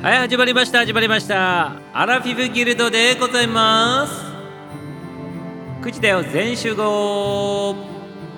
[0.00, 1.72] はい始まりました始まりました。
[1.92, 4.12] アラフィフギルドでございます。
[5.82, 7.74] 9時だよ全集合。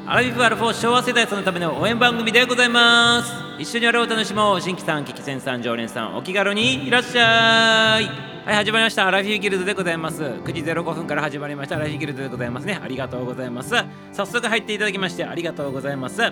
[0.06, 3.30] アラフィフアルフォー昭和世代そのための応援番組でございます。
[3.58, 8.04] 一緒にあれを楽しもう新規さん危機戦さん常連さんお気軽にいらっしゃい。
[8.06, 9.06] はい始まりました。
[9.06, 10.22] アラフィフギルドでございます。
[10.22, 11.76] 9時05分から始まりました。
[11.76, 12.80] アラフィフギルドでございますね。
[12.82, 13.74] ありがとうございます。
[14.14, 16.22] 早速入っていただきましてありがとうございます。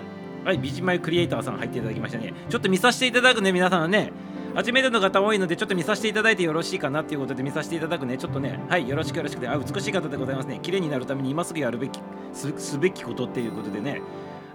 [0.43, 2.33] はい、ビジマイクリエイターさん入っていただきましたね。
[2.49, 4.11] ちょっと見させていただくね、皆さんね。
[4.59, 8.17] 初めての方多いので、ちょっと見させていただいてよろしいかなっていうことで見させていただくね。
[8.17, 10.59] ちょっとね、はい、よろしくよろしくて、あ、美しい方でございますね。
[10.61, 12.01] 綺麗になるために今すぐやるべき、
[12.33, 14.01] すすべきことっていうことでね。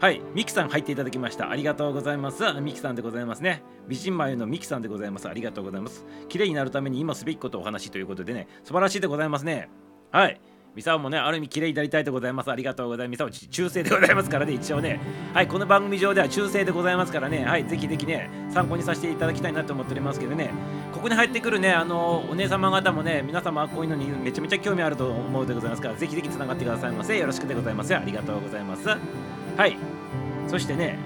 [0.00, 1.48] はい、ミキさん入っていただきました。
[1.48, 2.44] ありがとうございます。
[2.60, 3.62] ミキさんでございますね。
[3.88, 5.26] 美人眉のミキさんでございます。
[5.26, 6.04] ありがとうございます。
[6.28, 9.70] 綺麗になるために今すべきことをお話ということでね、素晴らしいでございますね。
[10.10, 10.38] はい。
[10.74, 12.50] ミサオもね、ある意味綺麗になりたいでございます。
[12.50, 13.12] ありがとうございます。
[13.12, 14.98] ミサオ中世でございますからね、一応ね。
[15.32, 20.50] はい、この番組上では中世でございますからね、はい、ぜひぜひね、参考にさせていただきたいなと思っておりますけどね、
[20.92, 27.16] ここに入ってくるね、あの、お姉様方もね、皆様こういうのにめちゃめちゃ興味あると思うでございますから、ぜひぜひつながってくださいませ。
[27.16, 27.94] よろしくでございます。
[27.94, 28.88] ありがとうございます。
[28.88, 29.76] はい、
[30.48, 30.98] そしてね、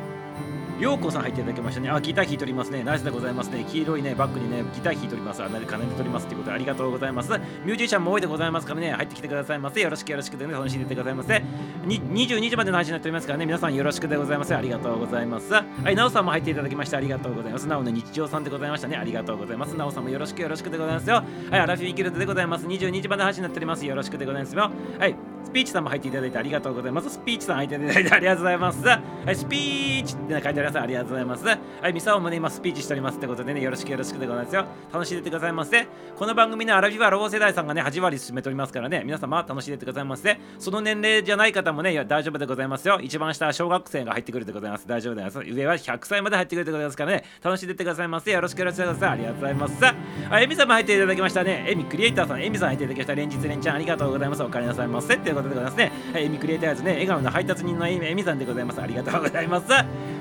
[0.79, 1.91] ようこさん入っていただきましたね。
[1.91, 2.84] あ、ギター弾いておりますね。
[2.84, 3.65] ナイスでございますね。
[3.69, 5.43] 黄色いね、バッグにね、ギター弾いております。
[5.43, 7.31] あ、なで金で取りますということでありがとうございます。
[7.65, 9.81] ミュージシャンも多いでございますからね、入ってきてくださいませ。
[9.81, 11.43] よろしくよろしくでね、楽しんでてくださいませ。
[11.85, 14.55] に22時までの配信になっておりますからね、皆さんよろしくでございます。
[14.55, 15.53] ありがとうございます。
[15.53, 17.67] はい、なおさんも入っていただきましてありがとうございます。
[17.67, 18.97] なおの日常さんでございましたね。
[18.97, 19.77] ありがとうございます。
[19.77, 21.25] なおさんもよろしくよろしくでございますよ。
[21.51, 22.67] はい、アラフィーギルドでございます。
[22.67, 23.85] 22時まで配信になっております。
[23.85, 24.70] よろしくでございますよ。
[24.98, 25.17] はい、
[25.49, 27.09] スピーチさんも入っていただいてありがとうございます。
[27.09, 28.87] スピーチさん入っていただいてありがとうございます。
[28.87, 30.79] はい、スピーチって書いてあります。
[30.79, 31.47] ありがとうございます。
[31.47, 34.67] はい、ミサオもね、今スピーチしておりますってことでね、よろしくよろしくでございますよ。
[34.93, 35.87] 楽しんでってくださいませ。
[36.19, 40.39] この番組ね、アラフィフはロー世代さんがね、8割進めておりますからね、皆様楽しんでってくださいませ。
[40.59, 43.01] その年齢じゃない方もね、いや大丈夫でございますよ。
[43.01, 44.87] 一番下は小学生が入ってくるでございます。
[44.87, 45.55] 大丈夫でございます。
[45.55, 48.31] 上は100歳まで入ってくるでございますからね、楽しんでってくださいませ。
[48.31, 49.09] よろしくよろしくでございます。
[49.09, 49.87] ありがとうございます。
[50.31, 51.65] あ、エミさんも入っていただきましたね。
[51.69, 53.15] エミクリエイターさん、エミさん入っていただきました。
[53.15, 54.43] 連日連チャンありがとうございます。
[54.43, 55.17] お帰りなさいませ。
[55.17, 55.93] ということでございますね。
[56.15, 58.81] えー、エミクリエイターズね、笑顔の配達人のエミさんでございます。
[58.81, 59.67] ありがとうございます。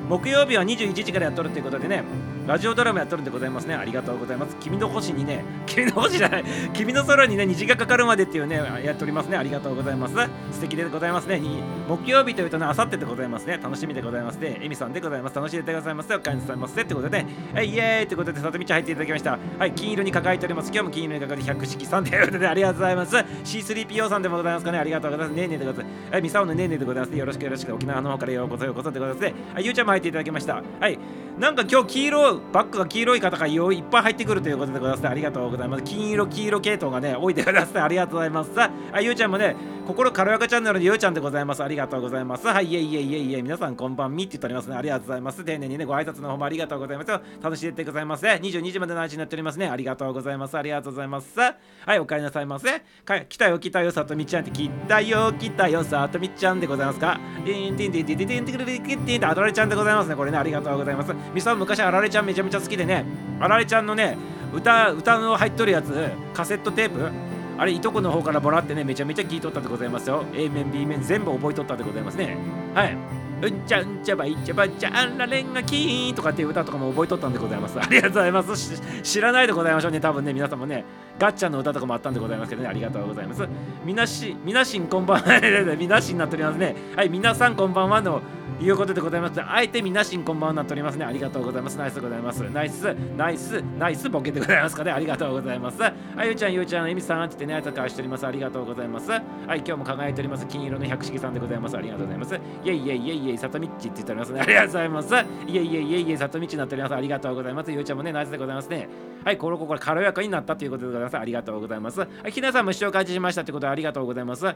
[0.07, 2.03] 木曜日は21時からやっとるということでね、
[2.47, 3.75] ラジオドラマやっとるんでございますね。
[3.75, 4.55] ありがとうございます。
[4.61, 9.35] 君の星にね、君の星じゃない、君の空にね、虹がかかるまでっていうね、やっておりますね。
[9.35, 10.15] ありがとうございます。
[10.53, 11.41] 素敵でございますね。
[11.89, 13.59] 木曜日というとね、あさってでございますね。
[13.61, 14.59] 楽しみでございますね。
[14.61, 15.35] エミさんでございます。
[15.35, 16.15] 楽しんでくださいませ。
[16.15, 16.81] お帰りなさいませ。
[16.81, 19.37] ってことで、はい、イエーイということで、里道入っていただきました。
[19.59, 20.71] はい、金色に抱えております。
[20.71, 23.15] 今日も金色に抱えて百式さんということで、 ありがとうございます。
[23.17, 24.77] C3PO さんでもございますかね。
[24.79, 25.35] ありがとうございます。
[25.35, 26.11] ねえねえでございます。
[26.13, 27.17] はい、ミサオのねえねえでございます。
[27.17, 27.73] よろしくよろしく。
[27.73, 29.25] 沖縄の方からようこそようこそでございます。
[29.25, 30.63] はい、ゆうちゃん入っていただきました。
[30.79, 30.97] はい、
[31.39, 35.07] なんか今日黄色、バッグが黄色い方がいっぱい入ってくるということでございます。
[35.07, 35.83] ありがとうございます。
[35.83, 37.67] 金色、黄色系統がね、多いでござい。
[37.75, 38.51] ありがとうございます。
[38.57, 38.71] は
[39.01, 39.55] い、ゆうちゃんもね、
[39.85, 41.63] 心軽やかチャンネルのゆうちゃんでございます。
[41.63, 42.47] ありがとうございます。
[42.47, 44.75] はい、いえいえいえいえ、皆さんこんばんみって言っておりますね。
[44.75, 45.45] ありがとうございます。
[45.45, 47.11] 丁寧にね、ご挨拶の方もありがとうございます。
[47.41, 48.27] 楽しんでってくださいませ。
[48.27, 49.67] 22時までの配信になっておりますね。
[49.67, 50.57] ありがとうございます。
[50.57, 51.39] ありがとうございます。
[51.39, 51.55] は
[51.95, 52.81] い、お帰りなさいませ。
[53.05, 57.19] か来たよ、来たよ、さとみちゃんって、来たよ、来たよ、さとみちゃんでございますか。
[57.45, 60.15] ティンティンティンティンティンティンティンティンティンティンティンってあられちゃんでございますね。
[60.15, 61.13] これね、ありがとうございます。
[61.33, 63.03] みさん昔あられちゃんめちゃめちゃ好きでね、
[63.39, 64.17] あられちゃんのね、
[64.53, 67.11] 歌、歌の入っとるやつ、カセットテープ、
[67.57, 70.23] あれいとこの方からもらってねめちゃめちゃ聞いとったでございますよ。
[70.33, 72.37] A 面 B 面全部覚えとったでございますね。
[72.73, 72.97] はい。
[73.39, 77.79] うんちゃうんちゃばいちゃばちゃあんられんがキーンとかっていう歌とかも覚えとったんでございます。
[77.79, 78.81] ありがとうございます。
[79.03, 80.83] 知らないでございましょうね多分ね皆さんもね。
[81.19, 82.67] ガッチャンの歌とかもあったんでございますけどね。
[82.67, 83.47] ありがとうございます。
[83.83, 85.41] みなしみなしんこんばんは。
[85.77, 86.75] みなしになっておりますね。
[86.95, 88.21] はい皆さんこんばんはの
[88.59, 91.05] いうことでございますあえてみなしんこんばんはなっておりますね。
[91.05, 91.77] ありがとうございます。
[91.77, 92.39] ナイスでございます。
[92.39, 94.91] ナイスナイスナイスボケでございますかね。
[94.91, 95.83] ありがとうございます。
[95.83, 95.93] あ
[96.25, 98.25] ゆちゃんゆうちゃんえみさんって言ってねあいつ返しております。
[98.25, 99.11] ありがとうございます。
[99.11, 99.21] はい
[99.57, 100.47] 今日も輝いております。
[100.47, 101.77] 金色の百式さんでございます。
[101.77, 102.35] ありがとうございます。
[102.35, 104.41] イェイイェイイェイイェイさとみっちって言っておりますね。
[104.41, 105.07] ありがとうございます。
[105.07, 106.95] イェイイェイイェイイェイさとみっちになっております。
[106.95, 107.71] ありがとうございます。
[107.71, 108.89] ゆうちゃんもねナイスでございますね。
[109.23, 111.17] はいこれここ軽やかになったということでございます。
[111.17, 111.99] ありがとうございます。
[111.99, 114.47] はいひなさんも視聴開始しましたってことでありがとうございます。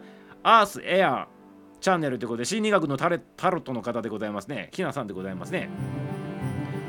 [0.42, 1.28] アースエア
[1.82, 4.70] チャンネルということで心理学のタレタロットの方でございますね。
[4.72, 5.70] ひなさんでございますね。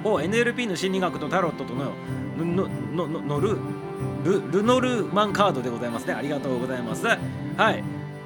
[0.05, 1.93] お NLP の心理学とタロットとの
[2.39, 3.57] ののののる
[4.25, 6.15] ルルノルマンカードでございますね。
[6.15, 7.07] ありがとうございます。
[7.07, 7.83] はい。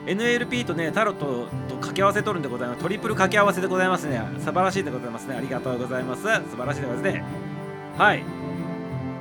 [0.07, 2.83] NLP とね、タロットと掛け合わせとるんでございます。
[2.83, 4.21] トリプル掛け合わせでございますね。
[4.39, 5.35] 素晴らしいでございますね。
[5.37, 6.23] ありがとうございます。
[6.23, 7.25] 素晴らしいでございますね。
[7.99, 8.46] はい。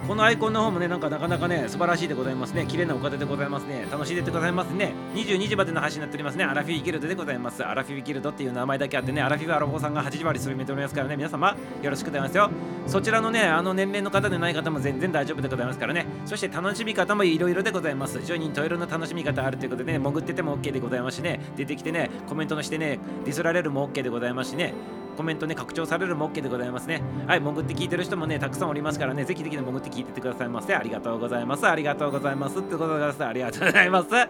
[0.08, 2.68] このアイコンの方もね、なんかなかなかね、素晴らしいでございますね。
[2.68, 3.88] 綺麗なお方でございますね。
[3.92, 4.94] 楽しんでございますね。
[5.16, 6.44] 22時までの配信になっておりますね。
[6.44, 7.66] アラフィフギルドでございます。
[7.66, 12.52] アラフィフギルドっていう名前だけあってね、アラフィフアラフォーさんが80割進めておりますからね、皆様よろしくお願いしますよ。
[12.86, 16.06] そちらのね、あの年齢の方でない方も全然大丈夫でございますからね。
[16.26, 18.20] そして楽しみ方もいろいろでございます。
[18.20, 24.76] 10人十色の楽しみ方あるということでね、潜ってても OK でございますしね、出てきてね、コメントのしてね、ディスられるも OK でございますしね。
[25.16, 34.28] コメントね拡張されるも OK でございますねはい潜って聞いてる人もねたくさんおりますからねぜひぜひね潜って聞いててくださいませありがとうございますありがとうございますってことでございますありがとうございますは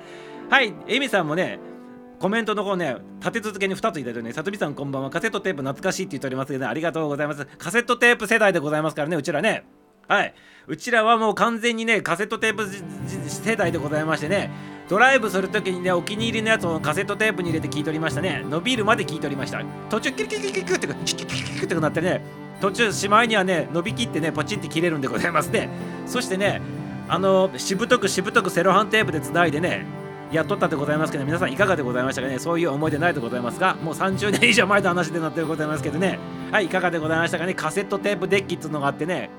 [0.62, 1.60] いエミさんもね
[2.20, 7.46] コメントの方ね、立て続けに2ついただいてね、さとみさんこんばんは、カセットテープ懐かしいって言っておりますけど、ね、ありがとうございます。
[7.46, 9.66] カセットテープ世代でございますからね、うちらね。
[10.08, 10.34] はい。
[10.68, 12.68] うちらはもう完全にね、カセットテープ
[13.28, 14.50] 世代でございましてね、
[14.88, 18.44] ドライブするときにね、お気に入りのやつをカセットテープに入れて聞いておりましたね。
[18.48, 19.62] 伸びるまで聞いておりました。
[19.90, 22.22] 途中、キュキュキュキュキュってキュキュキュキュってなってね、
[22.62, 25.70] 途中、しまいにはね、伸びきってね、ポチって切れるんでございますね。
[26.06, 26.62] そしてね、
[27.08, 29.86] あの、しぶとくしぶとくセロハンテープでつないでね、
[30.32, 36.20] やっとったでございますけど皆さんいかがでございましたかねそういう思い出ないでございますがもう30年以上前の話でなってございますけどね
[36.52, 39.30] はいいかがでございましたかねカセットテープデッキっつうのがあってね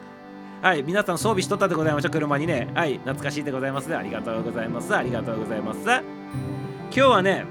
[0.67, 2.69] はい皆さん装備しとったでございました車にね。
[2.75, 3.97] はい懐かしいでございます。
[3.97, 4.97] ありがとうございます。
[4.97, 5.79] ありがとうございます。
[5.81, 6.03] 今
[6.91, 7.45] 日はね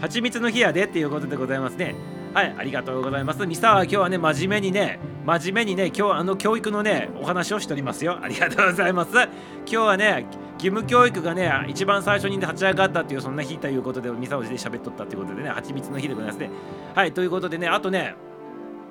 [0.00, 0.84] 蜂蜜の日やで。
[0.84, 1.96] っていうことでございますね。
[2.32, 3.44] はいありがとうございます。
[3.48, 8.16] ミサは今日はね真面目にね真面目にね今日あの教育のねお話をしておりますよ。
[8.22, 9.10] ありがとうございます。
[9.10, 9.28] 今
[9.66, 16.48] 日はね義務教育がね一番最初に立ち上がったっていうそんな日ということでミサオジで喋っとったっていうことでね蜂蜜の日でございますね。
[16.94, 18.14] はいということでねあとね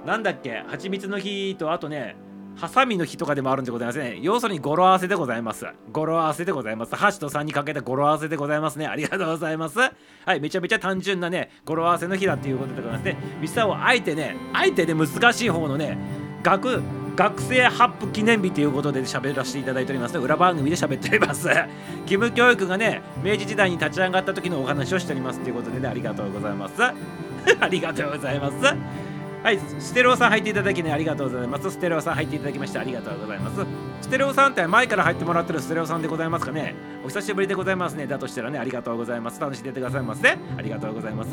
[0.06, 2.18] なんだっけ蜂蜜の日とあとね
[2.60, 4.20] ハサミの日とかでもあるんでございますね。
[4.22, 5.66] 要するに語呂合わせでございます。
[5.94, 6.94] 語呂合わせでございます。
[6.94, 8.86] 箸と3にかけた語呂合わせでございますね。
[8.86, 9.80] ありがとうございます。
[9.80, 9.90] は
[10.36, 13.18] い、めちゃめちゃ単純なね、語呂合わせの日だっていうことでございますね。
[13.40, 15.98] ミサをあえてね、あえてね、難しい方のね、
[16.44, 16.82] 学、
[17.16, 21.50] 学生発布記念日ということで喋らせていただいております裏番組で喋っております
[22.08, 26.82] 義務教育がね明治時代に立ち上がった時のお話をしておりますということでねありがとうございます
[27.60, 29.09] ありがとうございます
[29.42, 31.72] はい、ステレオさん入っていただきね、ありがとうございます。
[31.72, 33.66] ステレオさん入っていただきまして、ありがとうございます。
[34.02, 38.06] ステレオさんって前から入ってもらってるステレオさんでございますかねお久しぶりでございますね。
[38.06, 39.40] だとしたらね、ありがとうございます。
[39.40, 40.38] 楽しんでてくださいませ、ね。
[40.58, 41.32] ありがとうございます。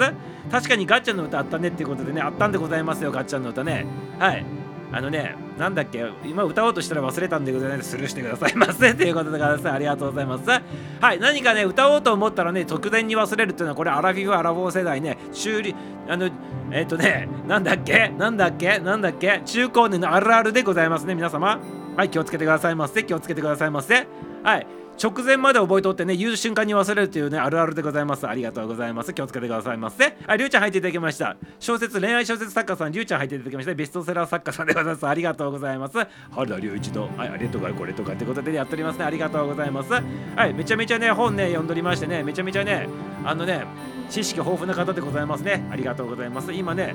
[0.51, 3.87] 確かにガッチャンの歌あったねっていうことでね、あったんでございますよ、ガッチャンの歌ね。
[4.21, 4.45] はい。
[4.93, 7.91] あのね、なんだっけ、今歌おうとしたら忘れたんでございます。
[7.91, 8.95] スルーしてくださいませ。
[8.95, 10.49] ということで、ございありがとうございます。
[10.49, 15.75] はい、何かね、歌おうと思ったらね、直前に忘れるっていうのは、これ、アラフィフ・アラフォー世代ね、修理、
[16.09, 16.31] あの、
[16.71, 21.59] えっ、とね、なんだっけ、なんだっけ、なんだっけ、中高年のあるあるでございますね、皆様。
[21.97, 23.05] はい、気をつけてくださいませ。
[23.05, 24.07] 気をつけてくださいませ。
[24.43, 24.67] はい。
[25.03, 28.27] 直前まで覚えとってね言う瞬間に忘れるというねあるあるでございます。
[28.27, 29.13] ありがとうございます。
[29.13, 30.17] 気をつけてくださいませ。
[30.27, 31.37] ありゅうちゃん入っていただきました。
[31.61, 33.75] 小説恋愛小説作家さんりゅうちゃん入っていただきました。
[33.75, 35.07] ベストセラー作家さんでございます。
[35.07, 35.95] ありがとうございます。
[35.95, 39.05] 原田隆一とはいあれとかこれとかってことでやっておりますね。
[39.05, 39.93] ありがとうございます。
[39.93, 40.01] は
[40.47, 42.23] いめちゃめちゃね本ね読んどりましてね。
[42.23, 42.89] めちゃめちゃね
[43.25, 43.65] あのね
[44.09, 45.67] 知識豊富な方でございますね。
[45.71, 46.53] ありがとうございます。
[46.53, 46.95] 今ね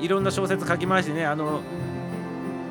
[0.00, 1.62] いろんな小説書きましてねあの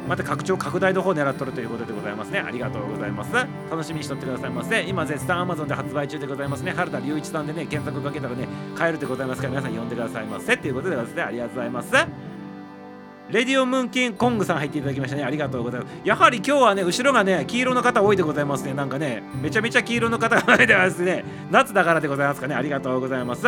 [0.10, 3.32] また拡張拡大の方を狙っとるということでございますねありがとうございます
[3.70, 11.90] 楽しみにしとってくださいませ今絶賛 Amazon で発売中でございますね原田隆一さんでね検索かけたらね買えるでございますから皆さん呼んでくださいませということでございますねありがとうございます
[13.30, 15.24] レディオムーンキンコングさん入っていただきましたね。
[15.24, 15.94] ありがとうございます。
[16.04, 18.74] やはり今日はね、後ろがね、黄色の方多いでございますね。
[18.74, 21.24] なんかね、めちゃめちゃ黄色の方が多いでますね。
[21.52, 22.56] 夏だからでございますかね。
[22.56, 23.46] ありがとうございます。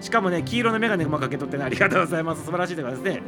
[0.00, 2.44] しかもね、黄色のメガネもかけとってね、ありがとうございます。
[2.44, 3.22] 素晴らしいでございますね。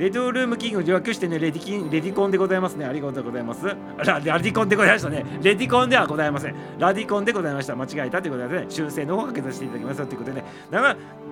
[0.00, 2.86] レディルームキングを略してね、レディキンレディコンでございますね。
[2.86, 3.66] ありがとうございます。
[3.98, 5.26] ララディコンでございましたね。
[5.42, 6.54] レディコンではございません。
[6.78, 7.76] ラディコンでございました。
[7.76, 10.44] 間違えたということでね、修正の方をかけさせていただきますということでね、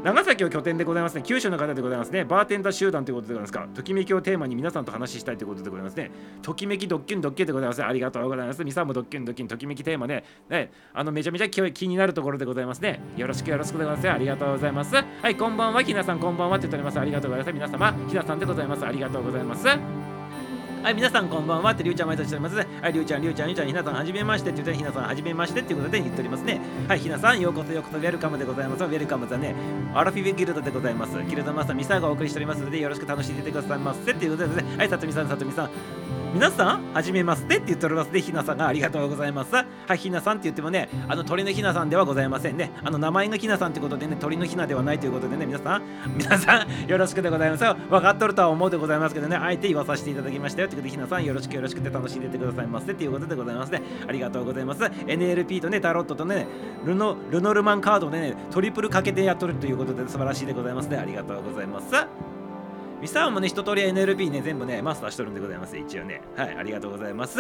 [0.04, 1.22] 長崎を拠点でございますね。
[1.22, 2.26] 九州の方でございますね。
[2.26, 3.66] バーテンダー集団ということでございますか。
[3.74, 6.10] ときめきをテーマに皆さんと話したいということでございますね。
[6.42, 7.82] ときめきドッキンドッキンでございます。
[7.82, 8.62] ありがとうございます。
[8.64, 13.00] ミサもドッキンドッキン、ときめきテーマで、ね、あのめちゃめちゃ気になるところでございますね。
[13.16, 14.10] よろしくよろしくでございます。
[14.10, 14.94] ありがとうございます。
[14.94, 15.82] はい、こんばんは。
[15.82, 17.00] ひなさん、こんばんはって言っております。
[17.00, 17.54] ありがとうございます。
[17.54, 18.57] 皆様、ひなさんでございます。
[18.62, 19.64] ありがとうございます。
[19.64, 19.98] ざいます
[20.82, 22.56] はい、皆さんこんばんはってりゅうちゃん毎年しております。
[22.56, 26.60] はい、りゅうちゃん、りゅうちゃん、りゅうちゃん、ひなさん、はじめましてって言って、ひなさん、はじめましてっていうことで言っておりますね。
[26.86, 28.84] はい、ひなさん、ようこそようこそ、ウェルカムでございます。
[28.84, 29.56] ウェルカムだね、
[29.92, 31.20] アラフィビギルドでございます。
[31.24, 35.70] ギルドマスター、ミサがお送りしておりますので、よろしく楽しんでいてくださいませっていうことでね、はい、さとみさん、さとみさん、
[36.34, 39.54] 皆さん、はじめましてって言っておりますで、ひなさんがありがとうございます。
[39.54, 42.70] はい、ひなさんって言ってもね、あの鳥のひなさんではございませんね。
[42.84, 45.82] あの名前がひなさんってことでね、鳥のひなではないということでね、皆さん、
[46.18, 47.64] 皆さん、よろしくでございます。
[47.64, 53.82] 分かっとるとは思うでございますけどね、あえて言わさせていただきましたよということで、ひなさん、よろしくよろしくて楽しんでてくださいませっていうことでございますね。
[54.06, 54.82] ありがとうございます。
[54.82, 56.46] NLP とね、タロットとね、
[56.84, 60.98] ルノルノルマンカードでね、トリプルかけてやっとるということで素晴らしいでございますね。
[60.98, 62.37] ありがとうございます。
[63.00, 65.76] ミサワもね、一通り NLP ね、全部ね、マスターしとるんでございます。
[65.76, 66.22] 一応ね。
[66.36, 67.38] はい、ありがとうございます。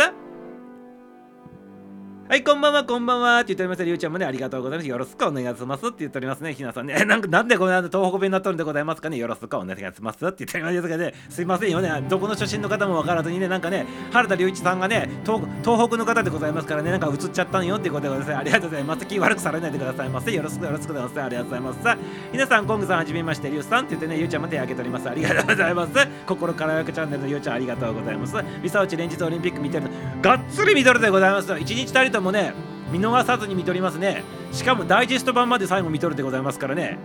[2.28, 3.82] はい、こんばんは、こんばんはって言っております。
[3.82, 4.86] りゅうちゃんもね、ありがとうございます。
[4.86, 6.52] よろしくお願いしますって言っておりますね。
[6.52, 9.16] ひなさんね、なんかなんでこの東北弁になっとるんでございますかね。
[9.16, 18.36] よろしくお願いしますって言っておりますけどね、すいませんよね、どこの出身の方もわからずにね、なんかね、原田隆一さんがね東、東北の方でございますからね、なんか映っちゃったんよってことでございます。
[18.36, 19.06] ありがとうございます。
[19.06, 20.30] 気悪くされないでくださいませ。
[20.30, 21.24] よろしくよろしくお願いします。
[21.24, 21.82] ありがとうございます。
[21.82, 21.96] さあ、
[22.30, 25.08] 皆さん、コングさんはじめまして、りゅうさんって言ってね、ゆうちゃんも手挙げております。
[25.08, 25.92] ありがとうございます。
[26.26, 28.36] 心からやくチャンネルのゆうちゃんありがとうございます。
[28.62, 29.84] ミサオチ連日オリンピック見てる
[30.20, 31.58] がっつり見とるでございます。
[31.58, 32.52] 一日たりともね、
[32.90, 34.24] 見逃さずに見とりますね。
[34.50, 36.98] しかもダイジェスト版まで最後見とるでございますからね。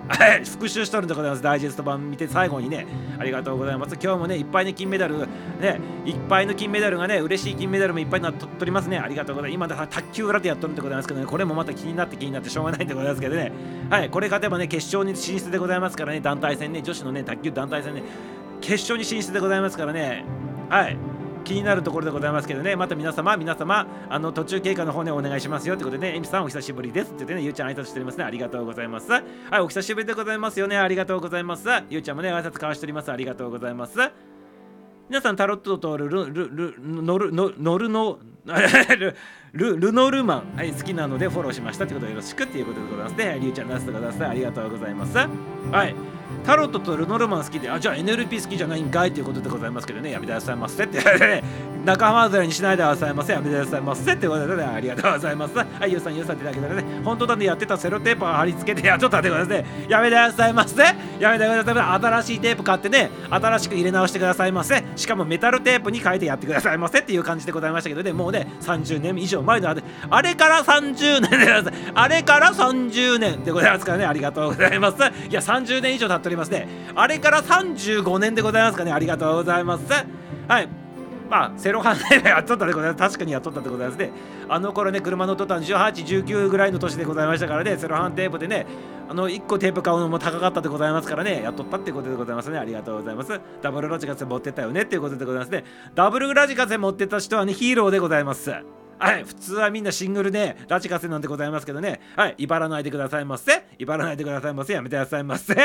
[0.46, 1.44] 復習しとるんでございます。
[1.44, 2.88] ダイジェスト版見て最後にね。
[3.20, 3.98] ありがとうございます。
[4.02, 5.18] 今日もねいっぱいの金メダル
[5.60, 8.98] ねいっぱいの金メダルがね嬉しい金メダルもいっぱいなっとりますね。
[8.98, 9.76] ありがとうございます。
[9.76, 11.26] 今だ卓球裏でやっとるんでございますけどね。
[11.26, 13.52] これもまた気になって気になってしょうがないんでございますけどね。
[13.90, 16.22] はいこれ勝てばね決勝に進出でございますからね。
[16.22, 18.04] 団体戦ね女子のね卓球団体戦ね。
[18.62, 20.24] 決勝に進出でございますからね。
[20.70, 20.98] はい。
[21.44, 29.12] 気になるところでございますけどね、また皆様、皆様、あの途中経過の方ね、お願いしますよということでね、エミさんお久しぶりですって言ってね、ゆうちゃん挨拶しておりますね、ありがとうございます。
[29.12, 29.22] は
[29.54, 31.68] い、お久しぶりでございますよね、ありがとうございます。
[31.90, 34.00] ゆうちゃんもね、挨拶交わしております、ありがとうございます。
[35.10, 39.18] 皆さん、タロットとルルルルノ ルノノルノル
[39.54, 43.38] ルノルマン、はい、好きなのでフォローしましたということでよろしくっていうことでございますね。
[43.40, 44.30] りゅうちゃん、出してください。
[44.30, 45.18] ありがとうございます。
[45.18, 46.23] はい。
[46.44, 51.00] タロットとルノルマン好きで、あ、じゃあ NLP 好きじゃないんかいということでございますけどね、やめてくださいませって、
[51.84, 55.58] 仲間外れにしないでくださいませ、やめてくださいませってことで、ありがとうございます。
[55.58, 60.84] はい、ゆうさん、ゆうさんってだけでね、本当だね、やってたセロテープを貼り付けて、やっとったってことで、やめてくださいませ、
[61.20, 69.70] やめてください、新しいテープ買ってね、新しく入れ直してくださいませ、しかもメタルテープに変えてやってくださいませっていう感じでございましたけどね、もうね、30年以上前の
[70.10, 71.78] あれから30年でございます。
[71.96, 74.98] あれから30年でございますからね、ありがとうございます。
[75.30, 76.68] いや、30年以上経っておりますね。
[76.96, 78.92] あれから35年でございますかね。
[78.92, 79.84] ありがとうございます。
[80.48, 80.83] はい。
[81.34, 83.00] まあ、セロハンでやっとったでございます。
[83.00, 84.12] 確かにやっとったでございますね。
[84.48, 88.68] あの頃ね、車乗っとったの18、19ぐらいの年でございましたからね、セロハンテープでね、
[89.10, 92.60] あの1個テープ買うのも高かったでございますからね、やっとったってことでございますね。
[92.60, 93.42] ありがとうございます。
[93.64, 95.64] ダブルラジカセ持ってったよねっていうことでございますね。
[95.96, 98.52] ダブルラジカセ持ってた人はね、ヒーローでございます。
[99.04, 102.00] はい、普通はみんなシングルでラジカセなんてございますけどね。
[102.16, 103.66] はい、威張らないでくださいませ。
[103.78, 104.74] 威張らないでくださいませ。
[104.74, 105.56] やめてくださいませ。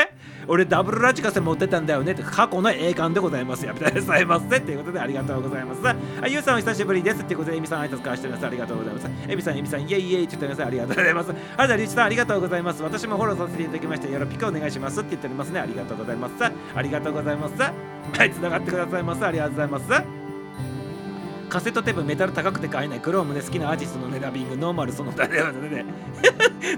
[0.47, 3.65] 俺ダブルラジカセ持ってたんだよねって過去の栄冠でございます。
[3.65, 4.57] やめてくださいませ。
[4.57, 5.81] っていうことでありがとうございます。
[5.81, 5.95] は
[6.27, 8.45] い、ゆうさんお久しぶりですっていうことで、エミさん挨拶交わしております。
[8.45, 9.07] ありがとうございます。
[9.27, 10.65] エミさん、エミさん、イエイイエイって言っております。
[10.65, 11.27] ありがとうございます。
[11.27, 12.83] 原田隆一さん、ありがとうございます。
[12.83, 15.59] 私もフォローさせていただきまして、よろぴくお願いしますって言っておりますね。
[15.61, 16.33] ありがとうございます。
[16.75, 17.61] ありがとうございます。
[17.61, 19.25] はい、つながってくださいます。
[19.25, 20.18] ありがとうございます。
[21.49, 25.85] カセットテープメタル高くて買えないクロームで好きなアーティストのねダビングノーマルその他で ね。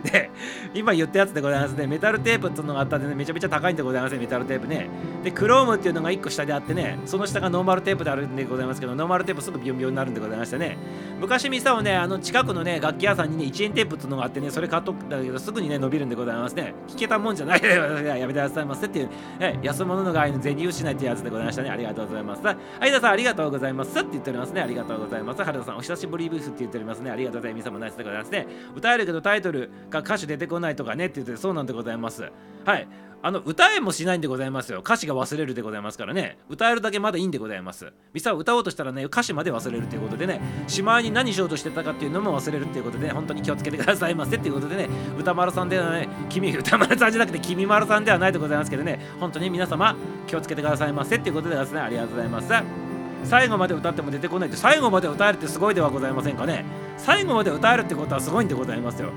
[0.03, 0.31] で
[0.73, 1.87] 今言ったやつでございますね。
[1.87, 3.15] メタルテープっていうのがあったんでね。
[3.15, 4.87] めちゃめちゃ高いんでございますねメタルテープね。
[5.23, 6.99] でクロームっていうのが1個下であってね。
[7.05, 10.77] その下がノーマルテープであるんでございますけどノーマルテープすぐビヨンビヨンになるんでございましたね。
[11.19, 16.73] 昔みさおねあの近くのね楽器屋さんにね1円テープっていうのがあってねそれ買っとったけどすぐにね伸びるんでございますね。
[16.87, 17.67] 聞けたもんじゃないで
[18.05, 19.09] やめてくださいませっていう、
[19.39, 21.69] ね、安物の害の銭失いってやつでございましたね。
[21.69, 22.45] ありがとうございます。
[22.45, 23.97] はい皆さんありがとうございます。
[23.99, 24.60] って言っておりますね。
[24.61, 25.43] ありがとうございます。
[25.43, 27.11] 原田さんお久しぶりブースって言っておりますね。
[27.11, 27.65] ありがとうございます。
[27.65, 28.47] 皆様ナイスでございますね。
[28.75, 32.31] 歌えるけどタイトルが歌詞出てこないとかねって言ってそうなんでございます。
[32.65, 32.87] はい。
[33.23, 34.79] あの歌えもしないんでございますよ。
[34.79, 36.39] 歌詞が忘れるでございますからね。
[36.49, 37.93] 歌えるだけまだいいんでございます。
[38.13, 44.89] ミサは歌おうとしたらね歌詞まで忘れるということでねしまいに何しようとしてたかっていうのも忘れるっていうことで、ね、本当に気をつけてくださいませっていうことでね
[45.19, 52.90] 歌丸さんではね君歌丸さんじゃなくて君丸さんではないでございますけどね本当に皆様気をつけてくださいませっていうことでですねありがとうございます。
[53.23, 56.65] 最後まで歌っても出てこないって最後まで歌えるってすごいではございませんかね。
[56.97, 59.11] 最後まで歌えるってことはすごいんでございますよ。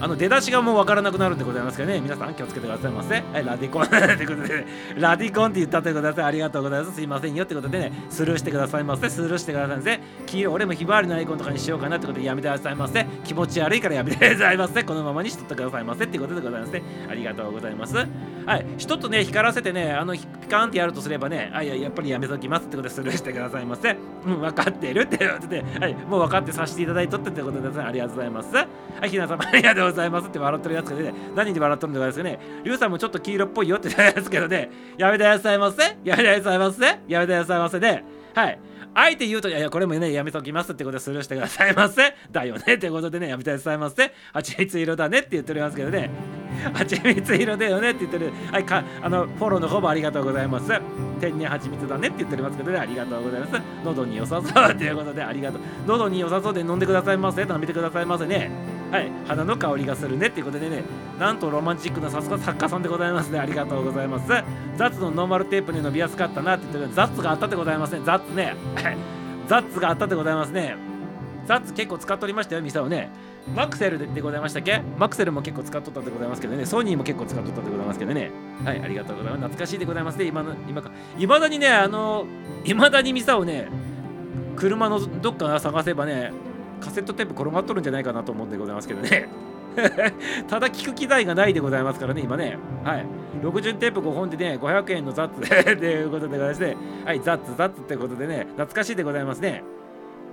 [0.00, 3.20] あの出だしがもう分からなくなるんでございますけどね、皆さん気をつけてくださいませ。
[3.20, 6.94] はい、ラディコンということで、ね、 ラディコンって言ったということで、ありがとうございます。
[6.94, 9.10] すいませんよってことでね、スルーしてくださいませ。
[9.10, 10.00] スルーしてくださいませ。
[10.26, 13.06] 黄色、俺もひまわりのアイコンとかにしようかなってことでやめてくださいませ。
[13.24, 14.84] 気持ち悪いからやめてくださいませ。
[14.84, 16.82] このままにしとってくださいませってことでございますね。
[17.10, 17.96] ありがとうございます。
[17.96, 23.96] はい、一つね、光らせてね、あの、ピカーンってやるとすればね、あ、いや、やっぱりやめときますってことでスルーしてくださいませ。
[24.24, 28.54] うん、分かってるってことで、はい、もう分かってさせていただいとってってことで、ね、ありがとうございます。
[28.54, 28.66] は
[29.02, 32.38] い、ひな様ありがとうございますって笑ってるやつがね、何に笑っとるんでございますかね。
[32.64, 35.82] リュウさんもちょっと黄色っぽいよって言ったんですけどね、やめてくださいませ。
[36.04, 36.86] やめてくださいませ。
[37.08, 38.04] やめてくださいませね。
[38.34, 38.58] はい。
[38.94, 42.14] あえて言うと、いやいや、これもね、やめときますってことでスルーしてくださいませ。
[42.32, 44.12] だよねってことでね、やめてくださいませ。
[44.32, 46.10] 蜂蜜色だねって言っておりますけどね。
[46.72, 48.32] 蜂蜜色だよねって言ってる。
[48.50, 50.72] はい、かあのフォローの方もありがとうございます。
[51.20, 53.62] 天然蜂蜜だねって言っておりますけどね、ありがとうございます。
[53.84, 55.60] 喉に良さそうということで、ありがとう。
[55.86, 57.42] 喉に良さそうで飲んでくださいませ。
[57.42, 58.77] 舐めてくださいませね。
[58.90, 60.82] はい、花の香りがするねっていうことでね、
[61.18, 63.38] なんとロマンチックなさすが作家さんでございますね。
[63.38, 64.28] ありがとうございます。
[64.28, 68.00] That's のノーマルテープに伸びやすかったなって言ってる That's があったで ございますね。
[68.04, 68.54] That's ね。
[69.46, 70.76] That's があったでございますね。
[71.46, 73.08] That's 結構使っておりましたよみさおね
[73.56, 74.82] マクセルでございましたっけ？
[74.98, 78.30] マクセルも結構使っとったでございますけどねソニーも結構使っとったでございますけどね
[78.66, 82.26] はいありがとうございます懐かしいでございますね今の今かいまだにねあの
[82.66, 83.68] いまだにミサをね
[84.56, 86.32] 車のどっか探せばね
[86.80, 89.28] カセットテープ転がっとるんじゃないかなと思うんでございますけどね
[90.48, 92.58] ただ聞く機材がないでございますからね、今ね。
[92.84, 93.06] はい。
[93.42, 99.62] 60テープ5本でね、500円のザッツということでございまして、はい、ザッツ、ザッツってことでね、懐かしいでございますね。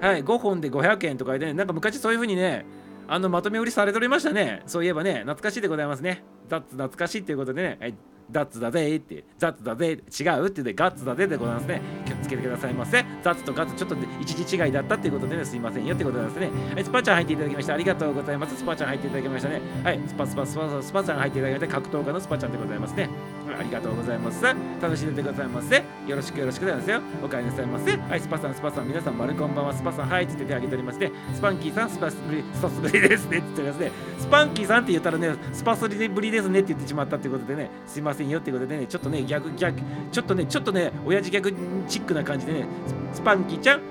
[0.01, 2.65] はい、5本で500円とかでね、なんか昔そういう風にね、
[3.07, 4.63] あのまとめ売りされておりましたね。
[4.65, 6.23] そういえばね、懐かしいでございますね。
[6.49, 7.93] That's 懐かしいっていうことでね、はい、
[8.31, 11.81] ダツだぜって、 That's だぜ、違うって言って、ガッツだぜでございますね。
[12.05, 13.05] 気をつけてくださいませ。
[13.23, 16.49] That's とガッツ、ちょっと一字違いだったっていうことでね、すいませんよってことなんですね。
[16.73, 17.73] はい、スパちゃん入っていただきました。
[17.73, 18.57] ありがとうございます。
[18.57, 19.61] スパちゃん入っていただきましたね。
[19.83, 23.09] はい、スパスパスパスパちゃん入っていただきまして、格闘家のスパちゃんでございますね。
[23.57, 24.43] ありがとうございます。
[24.81, 25.77] 楽しんでてくださいませ。
[26.07, 27.01] よろしくよろしくございますよ。
[27.23, 27.97] お帰りなさいませ。
[27.97, 29.73] はい、スパさん、スパさん、皆さん、丸こんばんは。
[29.73, 33.37] スパさん、はい、つって手挙げておりまして、スパンキーさん、スパスぶり、スパスぶりですね。
[33.37, 33.91] って言ってますね。
[34.19, 39.79] スパンキーさんって言ったらね、スパスリぶりですねって言ってしまったってことでね、すいませんよってことでね、ちょっとね、逆、逆、
[40.11, 41.53] ちょっとね、ちょっとね、親父ギャグ
[41.87, 42.65] チックな感じでね、
[43.13, 43.81] スパンキーちゃん、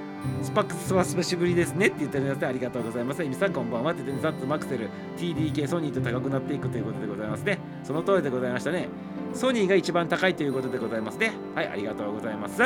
[0.43, 3.23] スパックスは久しぶりですねって言っておりますありがとうございます。
[3.23, 7.59] エミさんこんばんはって言って、ザッツマクセル TDK ソニーと高くなっていくということでございますね。
[7.83, 8.89] その通りでございましたね。
[9.35, 11.33] ソニーが一番高いということでございますね。
[11.55, 12.59] はい、ありがとうございます。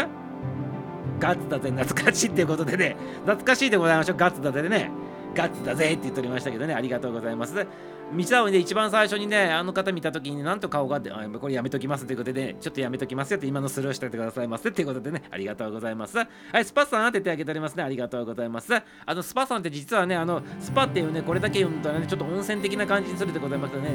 [1.20, 4.16] ガッツだぜ、懐かしいということでね、懐かしいでございましょう。
[4.16, 4.90] ガッツだぜでね、
[5.34, 7.66] ガッツだぜって言っておりましたけどね、ありがとうございます。
[8.10, 16.16] 道田で一番最初にね、あの方見たときに、なんと顔があって、これやめときますということで、ね、ちょっとやめときますよって今のスルーしててくださいませっていうことでね、ありがとうございます。
[16.16, 17.82] はい、スパさん当ててあげておりますね。
[17.82, 18.72] ありがとうございます。
[18.74, 23.90] あの、スパさんって実はね、あの、スパっていうね、これだけ読むとね、ちょっと温泉的な感じにするでございますね、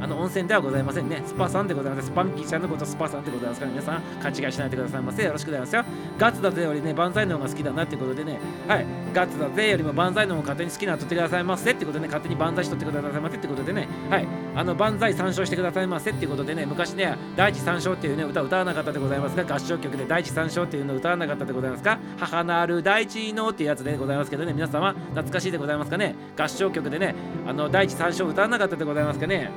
[0.00, 1.22] あの、温泉ではございませんね。
[1.26, 2.06] スパさんでございます。
[2.06, 5.24] スパンキーちゃんのことスパさんでございますから、皆さん勘違いしないでくださいませ。
[5.24, 5.92] よろしくお願いしますよ。
[6.18, 8.38] ガッツだぜよりね、万歳の方が好きだなってことでね、
[8.68, 21.98] はい、ガッツだぜよりも万歳の方が勝手に好きなの取ってくださいませってことでね、勝手に万歳しとってくださいませってことでね、はい、あの万歳参照してくださいませってことでね昔ね第一三章っていうね歌歌わなかったでございますが合唱曲で第一三章っていうの歌わなかったでございますか？
[22.18, 24.52] 母なる第一のっていうやつでございますけどね。
[24.52, 26.14] 皆様懐かしいでございますかね？
[26.38, 27.14] 合唱曲でね
[27.46, 29.50] あの第一三章歌わなかったでございますかね？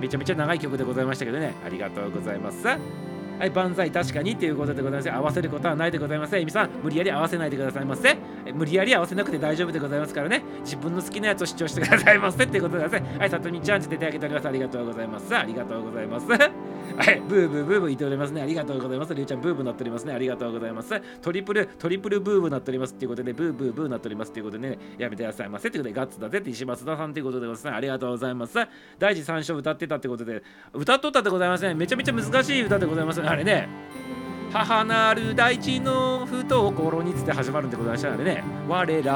[0.00, 1.54] めちゃめちゃ長い曲でございましたけどね。
[1.64, 3.15] ありがとうございます。
[3.38, 5.12] はい、万歳確かにっていうことでございます。
[5.12, 6.42] 合わせることはないでございません。
[6.42, 8.16] えみさん、無理やり合わせないでくださいませ。
[8.54, 10.42] 無理やり合わせなくて大丈夫でございますからね。
[10.60, 13.18] 自分の好きなやつを主張してくださいませっていうことでございます。
[13.18, 14.48] はい、さとみちゃん出てあげております。
[14.48, 15.36] ありがとうございます。
[15.36, 16.26] ありがとうございます。
[16.28, 16.38] は
[17.10, 18.42] い、ブーブーブーブー言っておりますね。
[18.42, 19.14] ありがとうございます。
[19.14, 20.14] りゅうちゃん、ブーブーなっておりますね。
[20.14, 21.00] ありがとうございます。
[21.20, 27.76] トリプル、トリプルブーブーなっておりますっていうことで、ブーブーブーなっておりますっていうことでね、やめてくださいませっていうことで、ガッツだぜって石松田さんっていうことでございます。
[27.76, 28.58] ありがとうございます。
[28.98, 31.74] 第一三章歌ってたってことで、歌っとったってございますね。
[31.74, 33.68] めちゃめちゃ難しい歌でございますあれね。
[34.52, 38.44] 母なる大地の懐につって始まるんでございましたのでね。
[38.68, 39.12] 我ら、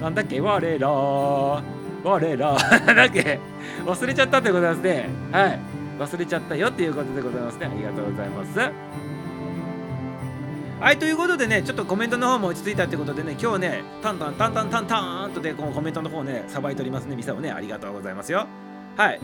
[0.00, 0.40] なんだっけ？
[0.40, 1.62] 我ら、我
[2.36, 2.54] ら、
[2.94, 3.40] だっけ？
[3.84, 5.08] 忘れちゃったってございますね。
[5.32, 5.58] はい。
[5.98, 7.66] 忘れちゃったよっていうことでございますね。
[7.66, 8.58] ありがとうございます。
[10.80, 18.46] はい、ということでね、ちょっとコメントの方も落ち着いたってことでね、今日ね、タンタンタンタンタンタンとで、このコメントの方ね、さばいておりますね、ミサをね、ありがとうございますよ。
[18.96, 19.20] はい。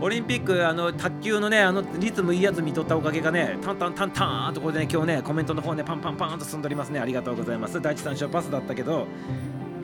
[0.00, 7.00] オリンピックあの卓球のねあのリズムいいやつ見とったおかげがねタンタンタンタンとこれでね今日ねコメントの方ねパンパンパンと進んでおりますね。
[7.00, 7.80] ありがとうございます。
[7.80, 9.06] 第一三章パスだったけど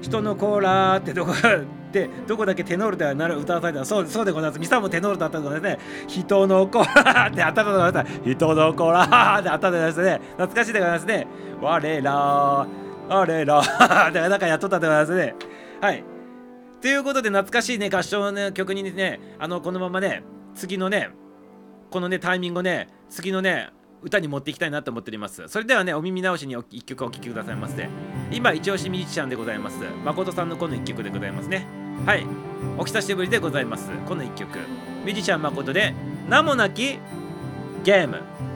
[0.03, 1.33] 人のコーラーってどこ
[1.93, 3.85] でどこだけテノールではなる歌わされた。
[3.87, 4.61] そうそうでございます。
[4.61, 11.27] ミサもテノールだったのでね人のコーラーって頭でございます人のコーラーって頭でございますね懐かしいでございますね。
[11.61, 12.67] 我ら
[13.09, 13.61] 我ら
[14.11, 15.35] ってなんかやっとったでございますね。
[15.81, 16.12] はい。
[16.83, 21.11] ということで懐かしいね合唱の、曲にねあのこのままね次のね
[21.91, 23.71] このねタイミングをね次のね
[24.03, 25.47] 歌に持っていきたいなと思っております。
[25.47, 27.89] それではねお耳直しに一曲お聴きくださいませ
[28.33, 29.79] 今一押しミュージシャンでございます。
[30.05, 31.67] 誠さんのこの一曲でございますね。
[32.05, 32.27] はい。
[32.77, 33.89] お久しぶりでございます。
[34.09, 34.59] この一曲。
[35.05, 35.95] ミュージシャン誠で
[36.29, 36.99] 名もなき
[37.85, 38.52] ゲーム。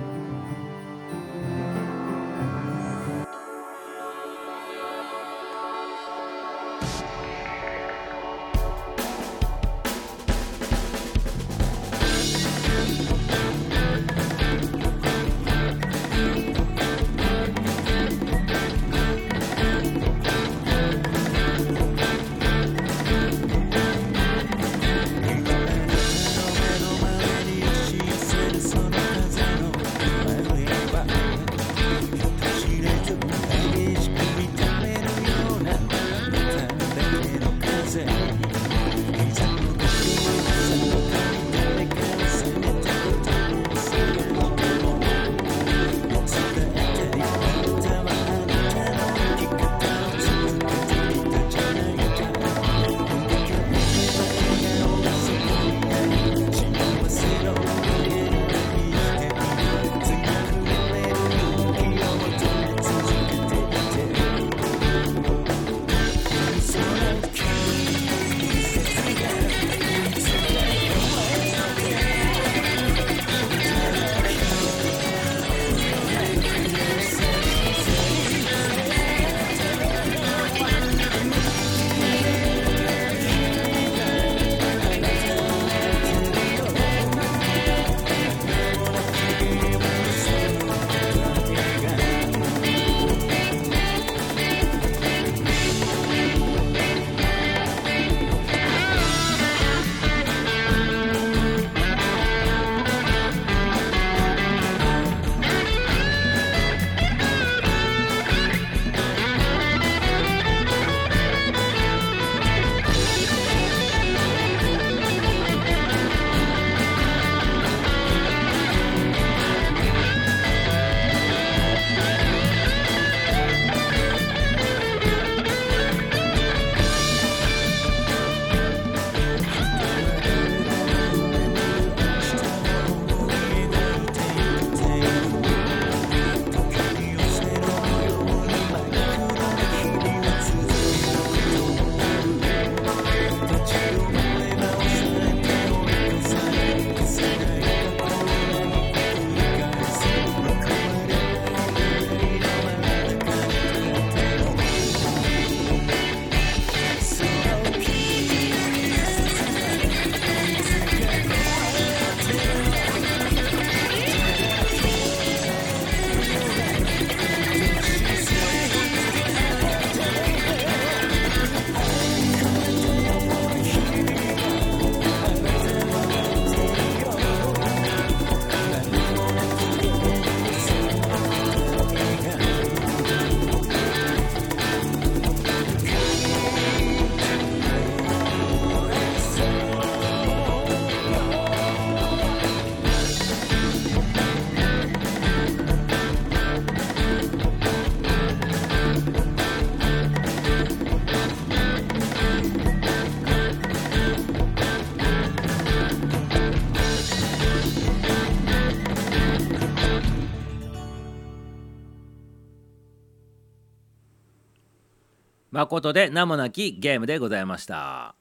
[215.57, 218.15] 誠で名もなきゲームでございました。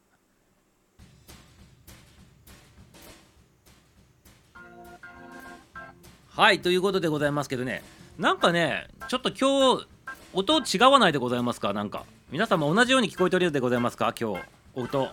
[6.29, 7.83] はいということでございますけどね。
[8.17, 9.85] なんかねちょっと今日
[10.33, 11.73] 音違わないでございますか？
[11.73, 12.05] なんか。
[12.31, 14.13] 皆様同じように聞こえておるでございますか？
[14.17, 14.41] 今日
[14.73, 15.09] 音。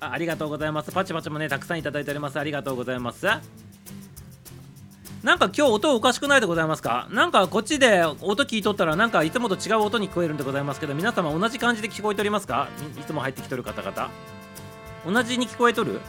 [0.00, 0.90] あありがとうございます。
[0.90, 2.38] パチパチもねたくさんいただいております。
[2.38, 3.26] ありがとうございます。
[5.22, 7.06] なんか今日音おかしくないでございますか？
[7.12, 12.68] なんかこっちで音聞いとったらなんかいつもと違う音に聞こえるんでございますけど皆様同じ感じで聞こえておりますか？
[12.98, 14.10] いつも入ってきとる方々。
[15.06, 16.00] 同じに聞こえとる？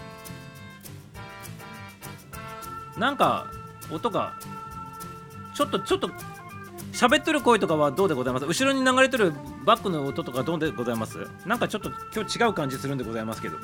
[2.97, 3.51] なんか
[3.91, 4.33] 音が
[5.53, 6.09] ちょっとちょっと
[6.91, 8.47] 喋ってる声とかはどうでございます？
[8.47, 9.31] 後ろに流れてる
[9.63, 11.27] バックの音とかどうでございます？
[11.45, 13.57] なんかちょっと今日違う感じするんでございますけど。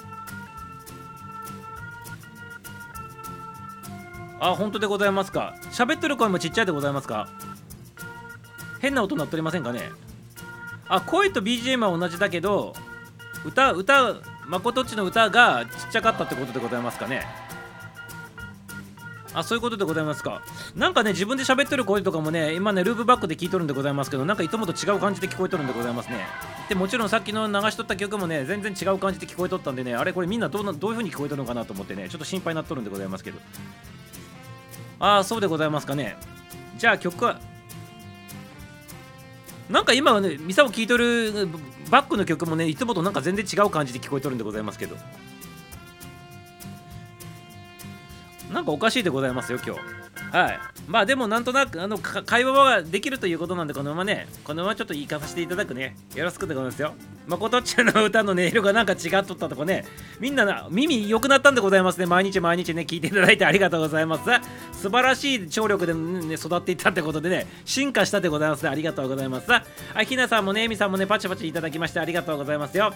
[4.39, 5.56] あ本当でございますか。
[5.71, 7.28] 喋ってる声もちっちゃいでございますか。
[8.80, 9.89] 変な音鳴っておりませんかね。
[10.88, 12.73] あ声と BGM は同じだけど
[13.45, 14.15] 歌歌
[14.47, 17.25] 誠っちの歌がちっちゃかったってことでございますかね。
[19.32, 20.41] あそういうことでございますか。
[20.75, 26.25] なんかね自分で喋ってる声とかもね今ねループバックで聞いとるんでございますけどなんかいつもと違う感じで聞こえとるんでございますね。
[26.69, 33.39] でもちろんさっきの流しとった曲もね全然違う感じで聞こえとったんでねあれこれみんなどうなどういう風に聞こえとるのかなと思ってねちょっと心配になっとるんでございますけど。
[35.00, 36.18] ああそうでございますかね。
[36.78, 37.40] じゃあ曲は
[39.70, 41.48] なんか今はねミサを聴いとる
[41.90, 44.96] バックの曲もねいつもとなんか全然違う感じで聞こえとるんでございますけど。
[48.52, 49.99] なんかおかしいでございますよ今日。
[50.32, 50.60] はい。
[50.88, 55.96] まあでもなんとなくあの会話ができるということなんでこのままねこのままちょっと言いかさせていただくね。
[56.15, 56.94] よろしくでございますよ。
[57.28, 59.86] まことちゃんの歌の音色がなんか違っとったとこね。
[60.20, 62.06] みんなな耳良くなったんでございますね。
[62.06, 64.24] 毎日毎日ね聞いていただいてありがとうございます。
[64.72, 68.70] 素晴らしい聴力で、ね、育っていったってことでね進化したでございますね。
[68.70, 69.52] ありがとうございます。
[69.52, 69.63] あ
[70.04, 72.94] ひなさんもねえみさんもねパチパチいただきましてありがとうございますよ。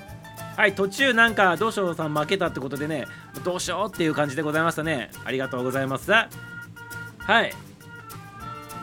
[0.55, 3.05] はい途中なんかどうしようさん負けたってことでね
[3.43, 5.09] どうしようっていう感じでございましたね。
[5.25, 6.11] ありがとうございます。
[7.25, 7.53] はい。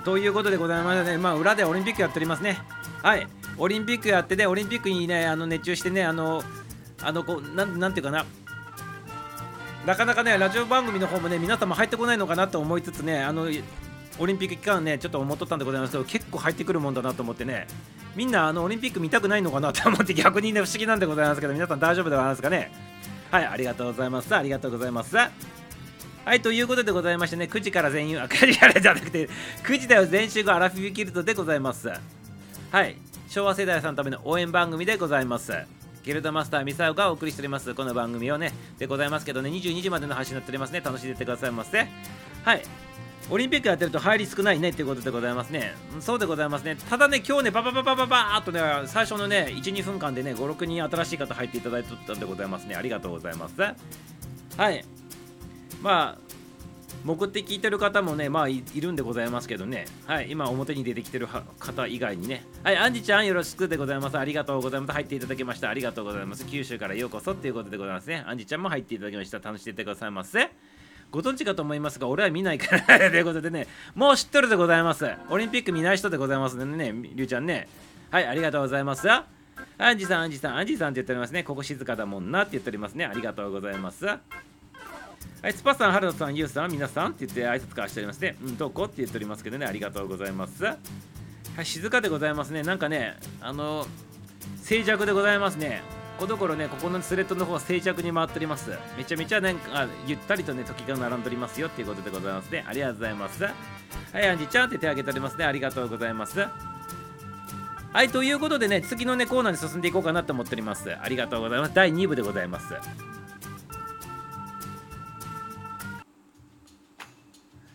[0.05, 2.59] ということでございましてねまあ裏でオリンピックやっておりますね。
[3.03, 3.26] はい。
[3.59, 6.42] オリンピックやってねオリンピックにねあの熱中してねあの
[7.03, 8.24] あのこうなんなんていうかな。
[9.87, 13.48] なかなかねラジオ番組の方もね皆様入ってこないのかなと思いつつねあの
[14.18, 17.66] オリンピック期間ねちょっと思っとったんでございますけど結構入ってくるもんだなと思ってね。
[18.16, 22.72] みんなあのオリンピック見たくないのかなと思って逆にね不思議なんでございますけど皆さん大丈夫でございますかね。
[23.31, 23.46] はい。
[23.46, 24.35] ありがとうございます。
[24.35, 25.16] ありがとうございます。
[26.25, 29.29] はいということでございましてね9時から全員あ9時からじゃなくて
[29.65, 32.97] 9時だよ全集後アラフィフキルトでございますはい
[33.29, 35.53] 昭和世代さんのための応援番組でございます
[36.03, 41.87] ギルドマスターミサオがお送りしておりますこの番組をねでございますけどね22時までの配信になっておりますね楽しんでってくださいませ
[42.45, 42.63] はい
[43.31, 45.75] オリンピックやってると入り少ないねっていうことでございますね。
[46.01, 46.77] そうでございますね。
[46.89, 52.75] ただね、今日ね、ババババババーっとね、最初のね、1、2分間でね、5、6人新しい方入っていただいてたんでございますね。
[52.75, 53.55] ありがとうございます。
[54.57, 54.85] はい。
[55.83, 56.31] まあ、
[57.05, 59.87] 潜って聞いてる方もね、まあいるんでございますけどね。
[60.07, 60.31] はい。
[60.31, 62.45] 今、表に出てきてる方以外にね。
[62.62, 62.77] はい。
[62.77, 64.19] アンジちゃん、よろしくでございます。
[64.19, 64.93] ありがとうございます。
[64.93, 65.71] 入っていただきました。
[65.71, 66.47] ありがとうございます。
[66.47, 68.23] 九州からようこそっていうことでございますね。
[68.27, 69.38] アンジちゃんも入っていただきました。
[69.38, 70.51] 楽しんでてくださいませ。
[71.11, 75.11] ご存知かと思いますが、俺は見ないからということでね、もう知ってるでございます。
[75.31, 77.66] オリンピック見ない人でございますね、りゅうちゃんね。
[78.11, 79.09] はい、ありがとうございます。
[79.11, 79.25] ア
[79.90, 81.43] ンジさん、アンジさん、アンジさんって言っておりますね。
[81.45, 83.07] ここ静かだもんなって言っておりますね。
[83.07, 84.07] ありがとうございます。
[85.43, 88.37] はい、スパさん、ハルトさん、ユウさん、皆さんって言って挨拶からしておりますね。
[88.43, 90.65] うん、どこって言っておりますけどね、ありがとうございます。
[90.65, 90.77] は
[91.59, 92.63] い、静かでございますね。
[92.63, 93.87] なんかね、あの、
[94.63, 95.83] 静寂でございますね。
[96.19, 98.71] この頃ね、ここのスレッドの方は静寂に回っております。
[98.99, 102.63] めちゃめちゃなんかゆったりとね、時が並んでおりますよっていうことでございますね。
[102.69, 103.43] ありがとうございます。
[103.45, 103.51] は
[104.15, 105.47] い、アンジちゃんって手挙げておりますね。
[105.47, 106.45] ありがとうございます。
[107.93, 110.95] はい、ということでね、次のね、コーナーに進んでいこうかなと思っております。
[110.95, 111.75] ありがとうございます。
[111.75, 112.75] 第2部でございます。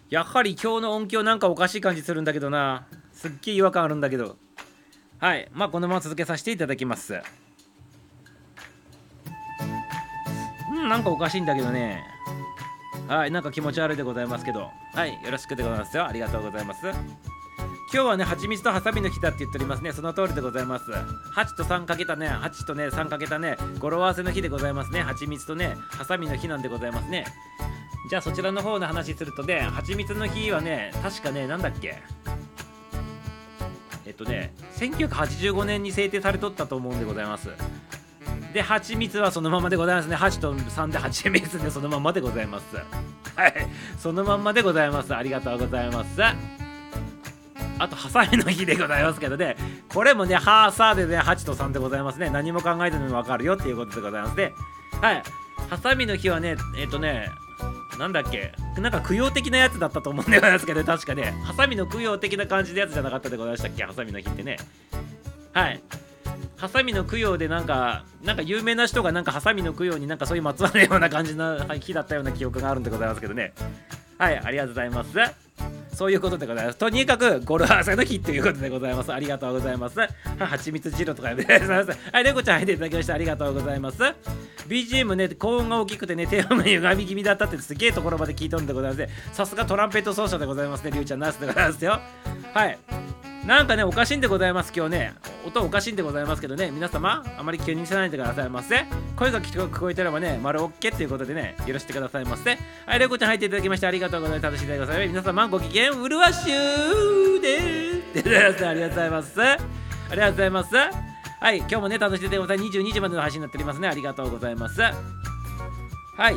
[0.10, 2.86] やはり今日の音響なんかおかしい感じするんだけどな。
[3.12, 4.38] すっげえ違和感あるんだけど。
[5.20, 7.22] はい、まあこのまま続けさせていただきます。
[10.88, 12.04] なんかおかしいんだけどね。
[13.08, 14.70] はい、なんか気持ち悪いでございますけど。
[14.94, 16.06] はい、よろしくでございますよ。
[16.06, 16.86] ありがとうございます。
[17.94, 19.92] 今日はね、蜂蜜とハサミの日だって言っておりますね。
[19.92, 20.92] その通りでございます。
[20.92, 25.02] 8と3かけたね、8とね、3かけたね、語呂合わせの日でございますね。
[25.02, 27.26] 蜂蜜とね、ハサミの日なんでございますね。
[28.10, 31.96] じゃあそちらの方の話するとね、蜂蜜の日はね、確かね、なんだっけ？
[34.06, 37.50] えっとね、1985年に制定されとったと思うんでございます。
[38.54, 40.16] で蜂蜜はそのままでございますね。
[40.16, 42.76] 8と3で蜂蜜でそのままでございます。
[43.36, 43.54] はい。
[44.00, 45.14] そのまんまでございます。
[45.14, 46.22] ありがとうございます。
[47.78, 49.58] あとハサミの日でございますけどね。
[49.90, 52.30] これもねはーさーでね8と3でございますね。
[52.30, 54.54] 何も考えてもわかるよっていうことでございますね。
[55.02, 55.24] はい。
[55.70, 57.28] ハサミの日はねえっ、とね
[57.98, 58.52] なんだっけ？
[58.78, 64.58] なんか供養的なやつだったと思うんでございますけど、 確かね、ハサミの供養的な感じのやつじゃなかったでございましたっけ、ハサミの日ってね。
[65.54, 65.82] はい。
[66.58, 73.54] ハサミの供養でなんか、なんか有名な人がなんかハサミの供養になんかそういうまつわるような感じの日だったような記憶があるんでございますけどね。
[74.18, 75.45] はい、ありがとうございます。
[75.94, 76.78] そういうことでございます。
[76.78, 79.14] とにかく語呂合わせの日ということでございます。
[79.14, 80.00] ありがとうございます。
[80.00, 80.10] は
[80.60, 81.98] ちみつ汁とかやめてください。
[82.12, 83.98] はい、レコちゃん入っていただきましてありがとうございます。
[84.68, 89.10] BGM ね、高音が大きくてね、手を歪み気味だったってすげえところまで聞いとるんでございますね。
[89.32, 92.00] さすがトランペット奏者でございますね、りゅうちゃんナースでございますよ。
[92.54, 92.78] はい。
[93.46, 95.14] なんかね、おかしいんでございます、今日ね。
[95.46, 98.86] 音おかしいんでございますけどね、皆様、あまり気にしないでくださいませ。
[99.16, 102.58] 声が聞こえてればね、丸 OK っていうことでね、許してくださいませ。
[102.86, 104.44] はい、レコちゃん入っていただきましてありがとうございます。
[104.44, 105.08] 楽しんでください。
[105.08, 108.68] 皆様、ご機嫌うるわしゅーでーす。
[108.68, 109.42] ありがとうございます。
[109.42, 109.58] あ
[110.12, 110.76] りがとうございます。
[110.76, 112.58] はい、今日もね、楽しんでください。
[112.58, 113.88] 22時までの配信になっておりますね。
[113.88, 114.82] ありがとうございます。
[114.82, 114.94] は
[116.32, 116.36] い。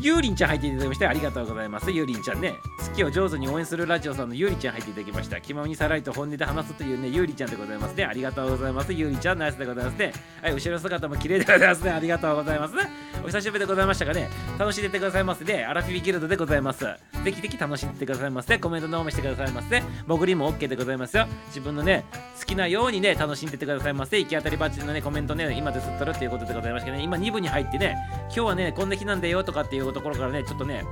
[0.00, 1.90] ゆうりんちゃん入っていただきましてありがとうございます。
[1.90, 5.40] ゆうりんちゃんね、好きを上手に応援するラジオさんのゆうりちゃん入っていただきました。
[5.40, 8.04] 気ままにさらりと本音で話すというね、ゆうりちゃんでございますね。
[8.04, 8.92] ありがとうございます。
[8.92, 10.12] ゆうりちゃん、ナイスでございますね。
[10.42, 11.90] はい、後ろ姿も綺麗でございますね。
[11.90, 12.74] ありがとうございます。
[13.22, 14.28] お久しぶりでございましたがね、
[14.58, 16.84] 楽しんでてくださいませで、アラフィビギルドでございます。
[17.24, 18.58] ぜひぜひ楽しんでてくださいませ。
[18.58, 19.82] コメントの方もしてくださいませ。
[20.06, 21.26] 潜りも OK でございますよ。
[21.46, 22.04] 自分のね、
[22.38, 24.18] 好きなようにね、楽しんでてくださいませ。
[24.18, 30.84] 行き当たりばっちのね、コメントね、今ですっとるっていうことでございましたね、今2部に入ってね、今日はね、こんな日なんだよとかっていうところからね、ちょっとね、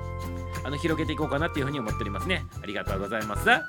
[0.64, 2.44] あの広げていこうかなっていうふうに思っておりますね。
[2.62, 3.48] ありがとうございます。
[3.48, 3.62] は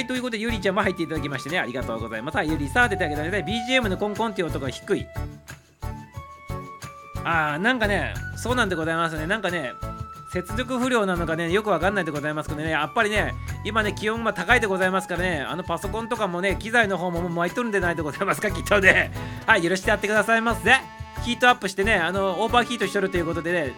[0.00, 2.38] い、ということで、ゆりちゃんも入っていただきましてね、ありがとうございます。
[2.44, 3.44] ゆりさあ出てあげてください。
[3.44, 5.06] BGM のコンコンっていう音が低い。
[7.24, 9.26] あー、なんかね、そうなんでございますね。
[9.26, 9.72] なんかね、
[10.32, 13.32] 接続不良なのかね、よくわかんないでございますけどね、やっぱりね、
[13.64, 19.12] 今ね、気温が高いでございますからね、あのパソコンとかもね、機材の方ももう巻いとるんでないでございますか、きっとね。
[19.46, 20.95] はい、許してやってくださいませ。
[21.24, 23.74] ヒートアップしてね、あの、オーバーヒートしとるということでね、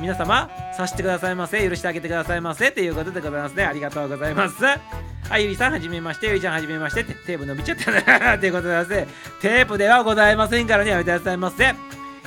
[0.00, 1.68] 皆様、さしてくださいませ。
[1.68, 2.72] 許してあげてくださいませ。
[2.72, 3.64] ということでございますね。
[3.64, 4.64] ありがとうございます。
[4.64, 6.26] はい、ゆりさん、はじめまして。
[6.26, 7.04] ゆりちゃん、はじめまして。
[7.04, 8.38] テープ伸びちゃったな。
[8.38, 9.08] ということでございますね。
[9.40, 11.74] テープではございませんからね、やめてくださいませ。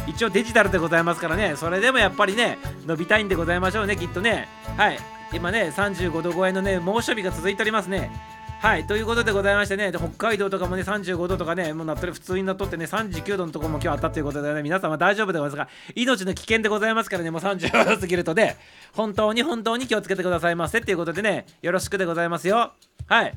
[0.08, 4.48] 一応デジタルでございますからね、それでもやっぱりね、伸びたいんでございましょうね、きっとね。
[4.78, 5.00] はい。
[5.34, 8.12] 今ね、35度超えのね、猛暑日が続いておりますね。
[8.60, 18.58] はい、ということでございましてね、北海道とかもね、35度とかね、もうなってる普通になっとってね、39度のところも今日あったということでね、皆様大丈夫でございますが、命の危険でございますからね、もう35度過ぎるとね、
[18.94, 22.74] 本当に本当に気をつけてくださいませっていうことでね、よろしくでございますよ。
[23.08, 23.34] はい。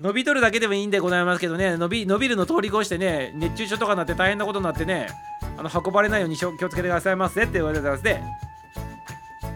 [0.00, 5.08] 伸びとるだけでもいいんでございますけどね、伸び伸びるの通り越してね、熱中症とかになって大変なことになってね、
[5.56, 8.22] あの運ばれないように気をつけてくださいませって言われてますね。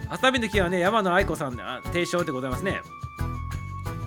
[0.08, 2.80] ハサミの木はね、山野愛子さん提唱でございますね。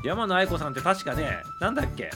[0.05, 2.11] 山野愛子さんって確かね、なんだっけ？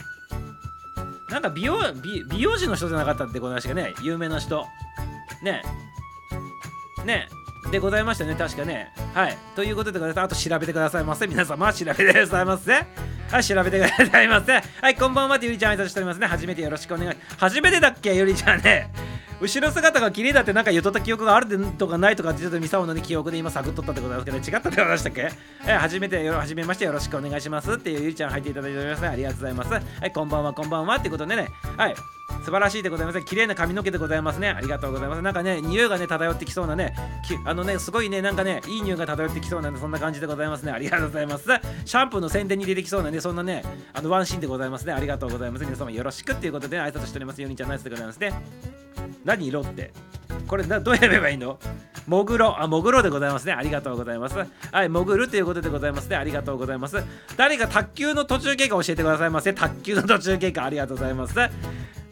[1.28, 4.66] なんか美容美美容師の人じゃなかったってございましたね、有名な人。
[5.42, 5.62] ね。
[7.04, 7.28] ね。
[7.70, 8.92] でございましたね、確かね。
[9.14, 9.38] はい。
[9.54, 10.24] ということでございます。
[10.24, 11.26] あと調べてくださいませ。
[11.26, 12.72] 皆様、調べてくださいませ。
[12.72, 14.52] はい、調べてくださいませ。
[14.54, 16.26] はい、こんばんはてゆりちゃん挨拶しておりますね。
[16.26, 17.16] 初めてよろしくお願い。
[17.38, 18.14] 初めてだっけ？
[18.14, 18.90] ゆりちゃんね。
[19.40, 21.46] 後ろ姿が綺麗だってなんか言っとった記憶がある
[21.78, 25.30] とかないとかってちょっとミサオの、ね、記憶で今探っとったってことなんですけど、違ったってことでしたっけ？
[25.66, 29.08] え初めてよ、初めましてよろしくお願いしますっていうゆりちゃん入っていただいておりますね。
[29.08, 29.72] ありがとうございます。
[29.72, 31.48] はい、こんばんは、こんばんはってことでね。
[31.76, 31.94] はい。
[32.44, 33.20] 素晴らしいでございます。
[33.22, 34.48] 綺麗な髪の毛でございますね。
[34.48, 35.22] ありがとうございます。
[35.22, 36.94] なんかね、匂いがね、漂ってきそうなね、
[37.44, 40.72] あのね、すごいね、なんかね、いい匂いが漂ってきそうなね、そんな感じでございますね。
[40.72, 41.44] ありがとうございます。
[41.84, 43.62] シャンプーの宣伝に出てきそうなね、そんなね、
[43.92, 44.92] あのワンシーンでございますね。
[44.92, 45.64] ありがとうございます。
[45.64, 47.42] 皆様よろしくっていうことで、挨拶しております。
[47.42, 48.32] よにちゃんナイスでございますね。
[49.24, 49.92] 何色って？
[50.50, 51.60] これなどうやればいいの？
[52.08, 53.52] もぐろ、あ、もぐろでございますね。
[53.52, 54.36] ありがとうございます。
[54.36, 54.44] は
[54.84, 56.16] い、潜るということでございますね。
[56.16, 56.96] ありがとうございます。
[57.36, 59.52] 誰か卓球の途中経過教えてくださいませ。
[59.52, 61.38] 卓球の途中経過ありがとうございます。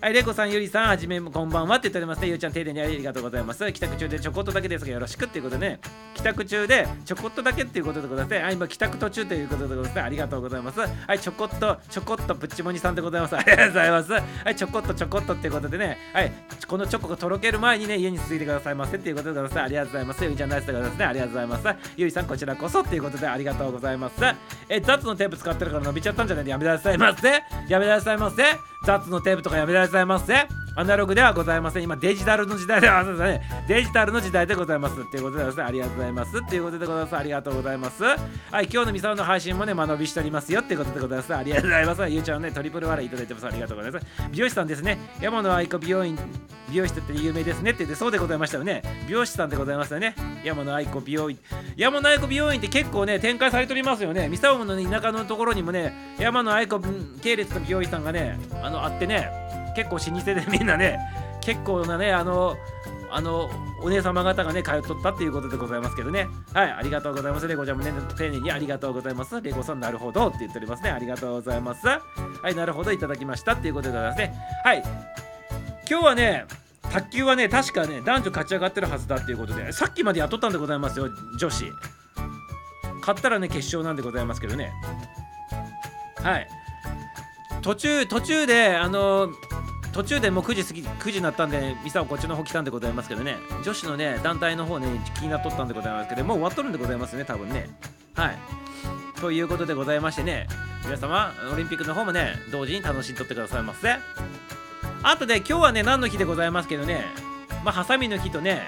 [0.00, 2.28] はい、レコさん、ゆりさん、はじめこんばんはって言っておりますね。
[2.28, 3.72] ゆうちゃん、丁寧にありがとうございます。
[3.72, 5.80] 帰宅中でちょこっとだけですが、よろしくっていうことでね、
[6.14, 8.42] 帰宅中でちょこっとだけっていうことでございますね。
[8.44, 10.00] は、今、帰宅途中ということでございます。
[10.00, 10.78] ありがとうございます。
[10.78, 13.36] はい、ちょこっと、ちょこっと、プッチモニさんでございます。
[13.36, 14.12] ありがとうございます。
[14.12, 14.22] は
[14.52, 16.32] い、ちょこっと、ちょこっとっていうことでね、はい、
[16.68, 19.60] このチョコがとろける前にね、家に続いてくださいませっていうことでございます。
[19.62, 20.24] ありがとうございます。
[20.24, 21.04] ゆいちゃん、ナイスでございますね。
[21.06, 21.92] ありがとうございます。
[21.96, 24.14] ゆいさん、こちらこそということでありがとうございます。
[24.68, 26.44] え、雑のテープ使ってるから伸びちゃったんじゃない？
[26.44, 27.42] でやめなさいませ。
[27.68, 28.42] やめなさいませ。
[28.84, 30.46] 雑のテープとかやめなさいませ。
[30.78, 31.82] アナログではございません。
[31.82, 33.64] 今デジタルの時代では そうですね。
[33.66, 35.00] デジタルの時代でございます。
[35.00, 36.38] っていうことでですありがとうございます。
[36.38, 37.16] っていうことでございます。
[37.16, 38.04] ありがとうございます。
[38.04, 40.60] はい今日のミサオの配信もね間延びしておりますよ。
[40.60, 41.34] っていうことでございます。
[41.34, 42.08] ありがとうございます。
[42.08, 43.46] ゆうちゃんねトリプル笑いいただいてます。
[43.48, 44.06] ありがとうございます。
[44.30, 44.98] 美容師さんですね。
[45.20, 46.16] 山野愛子美容院
[46.70, 47.72] 美容師って有名ですね。
[47.72, 48.82] って言ってそうでございましたよね。
[49.08, 50.14] 美容師さんでございますよね。
[50.44, 51.38] 山野愛子美容院。
[51.76, 54.28] 山野愛子美容院って結構ね展開されておりますよね。
[54.28, 56.80] ミサオの、ね、田舎のところにもね山野愛子
[57.20, 59.47] 系列の美容師さんがねあのあってね。
[59.78, 60.98] 結構老舗でみんなね
[61.40, 62.56] 結構なねあの
[63.10, 63.48] あの
[63.80, 66.26] お姉様方がね通っとったっていうことでございますけどね。
[66.52, 69.40] はいありがとうございますレゴちゃんもね丁寧にありがとうございます。
[69.40, 70.90] レゴさんなるほどって言っておりますね。
[70.90, 71.86] ありがとうございます。
[71.86, 72.00] は
[72.50, 74.34] いなるほどいただきましたっていうことでございますね。
[74.64, 74.82] はい。
[75.88, 76.44] 今日はね
[76.90, 81.64] 卓球はね確かね男女勝ち上がってるはずだっていうことでさっきまでやっとったんでございますよ女子。
[83.00, 84.72] 勝ったらね決勝なんでございますけどね。
[86.16, 86.48] はい。
[87.62, 89.32] 途中途中であの
[89.92, 93.36] 途中でもう9時過ぎ9時になったんでミサオこっちの方来たんでございますけどね。
[93.64, 97.68] 女子のね団体の方ね気になっとったんでございますけどもう終わっとるんでございますね多分ね。
[98.14, 98.38] はい。
[99.20, 100.46] ということでございましてね
[100.84, 103.96] 皆様オリンピックの方もね同時に楽しんとってくださいませ。
[105.02, 107.04] あとで今日はね何の日でございますけどね。
[107.64, 108.62] まあハサミの日とね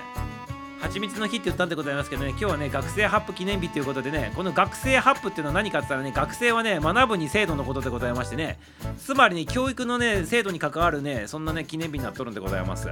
[0.81, 8.59] 蜂蜜の日って言ったんでございますけどね今日はね学生ハップ記念日ということでねこの学生ハップっていうのは何かって言ったらね学生はね学ぶに制度のことでございましてね
[8.99, 12.89] つまりね教育のね制度に関わるねそんなね記念日になっとるんでございます。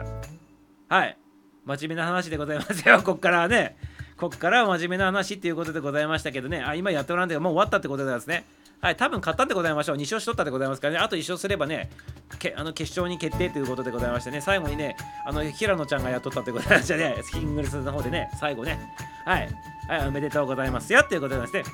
[0.88, 1.18] はい。
[1.64, 3.00] 真面目な話でございますよ。
[3.04, 3.76] こっからはね。
[4.16, 6.62] こっからは真面目な話っていうことでございましたけどね。
[6.62, 8.44] あ今やっておらんでもう終わったってことですね。
[8.80, 9.96] はい、多分勝ったんでございましょう。
[9.96, 10.98] 2勝しとったでございますからね。
[11.00, 11.90] あと1勝すればね、
[12.38, 18.78] けあの決勝に決定ということでございましてね、最後にね、あの平野ちゃんがやっとったってことでましてね、キングルスの方でね、最後ね、
[19.24, 19.48] はい、
[19.88, 21.64] はい、おめでとうございますよっていうことでしてね。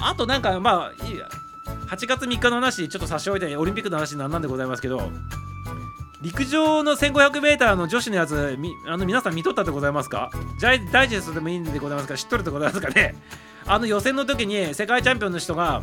[0.00, 1.28] あとなんか、まあ、いいや。
[1.88, 5.10] 8月3日の話、ちょっと差し置いて、オリンピックの話なんなんでございますけど、
[6.22, 10.30] 陸上の 1500m の女子のやつ、あの皆さん見とったでございますか？
[10.60, 12.16] ダイジェストでもいいんでございますか？
[12.16, 13.14] 知っとるでございますかね。
[13.66, 15.82] あの予選の時に世界チャンピオンの人が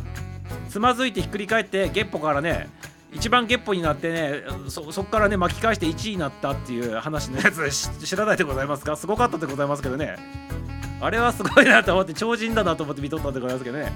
[0.68, 2.68] つまずいてひっくり返ってゲッポからね
[3.12, 7.70] 一番ゲッポになってねそこからね巻き返して1位になったっていう話のやつ
[8.04, 8.96] 知らないでございますか？
[8.96, 10.16] すごかったでございますけどね。
[11.00, 13.92] あれはすごいなと思って超人だなと思って見とったでございますけどね。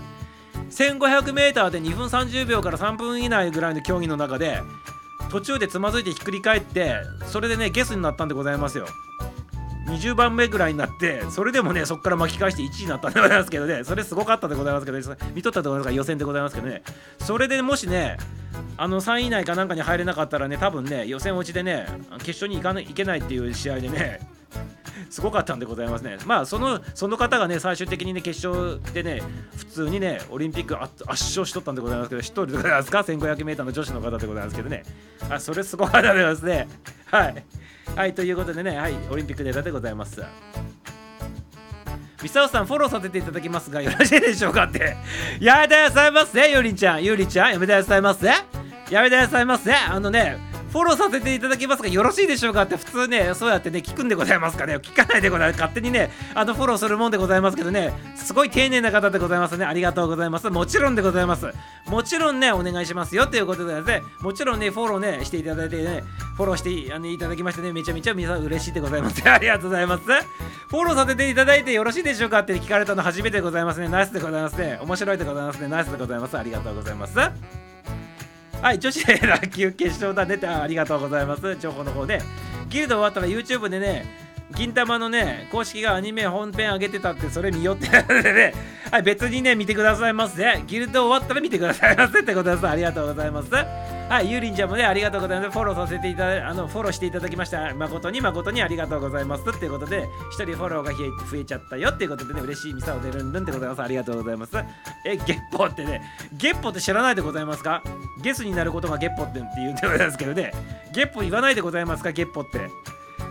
[0.70, 4.62] 1500m で2分30秒から3分以内ぐらいの競技の中で
[5.30, 8.86] 途中でつまずいてひっくり返ってそれでねゲスになったんでございますよ。
[9.86, 13.84] 20番目ぐらいになってそれでもねそこから巻き返して1位になったんでございますけどね。
[13.84, 16.82] それすごかったでございますけど、ね、見とったでございますか予選でございますけどね。
[17.18, 18.16] それでもしね
[18.76, 21.86] あの3位以内かなんかに入れなかったらね多分ね予選落ちでね
[22.18, 24.20] 決勝に行かないけないっていう試合でね
[25.08, 26.18] すごかったんでございますね。
[26.26, 29.22] まあそのその方がね最終的にね決勝でね
[29.56, 34.84] 普通にねオリンピック圧勝しとったんでございますけど知っとるでございますか？1500m の女子の方でございますけどね。
[35.30, 36.68] あそれすごかったでございますね。
[37.06, 37.44] はい。
[37.96, 40.22] はいということでねはいオリンピックデータでございます。
[42.22, 44.96] ミサオさんフォローさせていただきますがよろしいでしょうかって。
[45.40, 47.02] やめてくださいませゆりちゃん。
[47.02, 48.26] ゆりちゃんやめてくださいませ。
[48.28, 49.72] やめてくださいませ。
[49.74, 52.62] あのねフォローさせていただきますがよろしいでしょうか？
[52.62, 54.76] って普通ねそうやってね聞くんでございますかね？
[54.76, 55.60] 聞かないでございます。
[55.60, 57.92] 勝手にねあのフォローするもんでございますけどね。
[58.16, 59.64] すごい丁寧な方でございますね。
[59.64, 60.48] ありがとうございます。
[60.50, 61.46] もちろんでございます。
[61.86, 63.24] もちろんねお願いしますよ。
[63.24, 64.02] っていうことでね。
[64.20, 66.04] もちろんねフォローねしていただいてね。
[66.36, 67.72] フォローしてあのいただきましてね。
[67.72, 69.22] めちゃめちゃ皆さん嬉しいでございます。
[69.28, 70.04] ありがとうございます。
[70.04, 72.40] フォローさせていただいてよろしいでしょうか？
[72.40, 73.88] って聞かれたの初めてでございますね。
[73.88, 74.78] ナイスでございますね。
[74.82, 75.68] 面白いでございますね。
[75.68, 76.38] ナイスでございます。
[76.38, 77.59] ありがとうございます。
[78.62, 81.56] はい、女子野球決勝だねってありがとうございます。
[81.56, 82.20] 情報の方で。
[82.68, 84.04] ギルド終わったら YouTube でね、
[84.56, 88.54] 銀玉のね、公式がアニメ本編上げてたってそれ見よってね、
[88.90, 90.62] はい、別にね、見てくださいませ。
[90.66, 92.66] ギルド終わったら見てくださいませ ってことです。
[92.66, 93.48] ありがとうございます。
[93.52, 95.50] はい、ゆりんちゃんもね、ありがとうございます。
[95.52, 97.72] フォローさせていただあの、フォローしていただきました。
[97.76, 99.44] 誠に誠にありがとうございます。
[99.48, 103.82] っていうことで、一人フォローが増えちゃったよっていうことでね、嬉しいミサを出るんるんでございます。
[103.82, 104.52] ありがとうございます。
[105.06, 107.84] え、ゲッポってね、ゲッポって知らないでございますか？
[108.20, 110.52] ゲスになることがゲッポって言うんでございますけどね、
[110.92, 112.68] ゲッポ言わないでございますか、ゲッポって。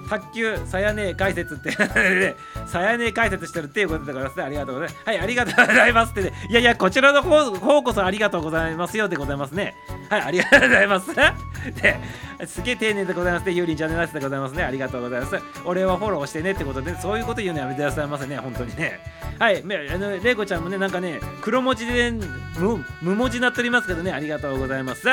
[0.09, 1.71] 卓球さやねえ解説って
[2.65, 5.01] さやねえ解説してるっていうことだからありがとうございます。
[5.05, 6.33] はいありがとうございますってね。
[6.49, 9.75] いやいやこちらの方こそありがとうございますよでございますね。
[10.09, 11.13] はいありがとうございます。
[11.15, 11.99] で
[12.47, 13.51] すげえ丁寧でございますね。
[13.51, 14.63] ゆうりんちゃんのやつでございますね。
[14.63, 15.37] ありがとうございます。
[15.65, 18.37] 俺はフォローしてねってことでそういうこと言うのやめてくださいませね。
[18.37, 18.99] 本当にね。
[19.37, 22.11] はいあのれいこちゃんもねなんかね黒文字で
[22.57, 24.11] 無無文字になっておりますけどね。
[24.11, 25.07] ありがとうございます。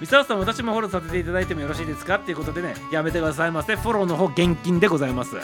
[0.00, 2.16] ミサオさん私もフォローさせていただいてもよろしいですか？
[2.16, 5.36] っていうことでねやめてくださいませフォローの方現金でございます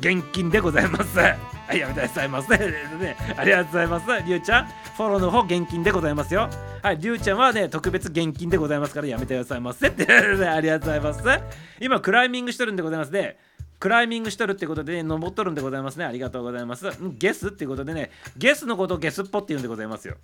[0.00, 2.56] 現金でございますはい、やめてくださいませ。
[2.56, 4.06] ね、ありがとうございます。
[4.24, 6.48] りゅうちゃん、フォローの方、現金でございますよ。
[6.80, 9.88] はい、りゅうちゃんはね、特別現金でございますから、やめてくださいませ。
[9.88, 10.06] って、
[10.46, 11.42] ありがとうございます。
[11.80, 13.36] 今、クライミングしてるんでございますね。
[13.78, 16.04] クライミングしとるってことで、ね、登っとるんでございますね。
[16.04, 16.86] ありがとうございます。
[17.18, 20.16] ゲスっていうことでね、ゲスのことをゲスっぽって言うんでございますよ。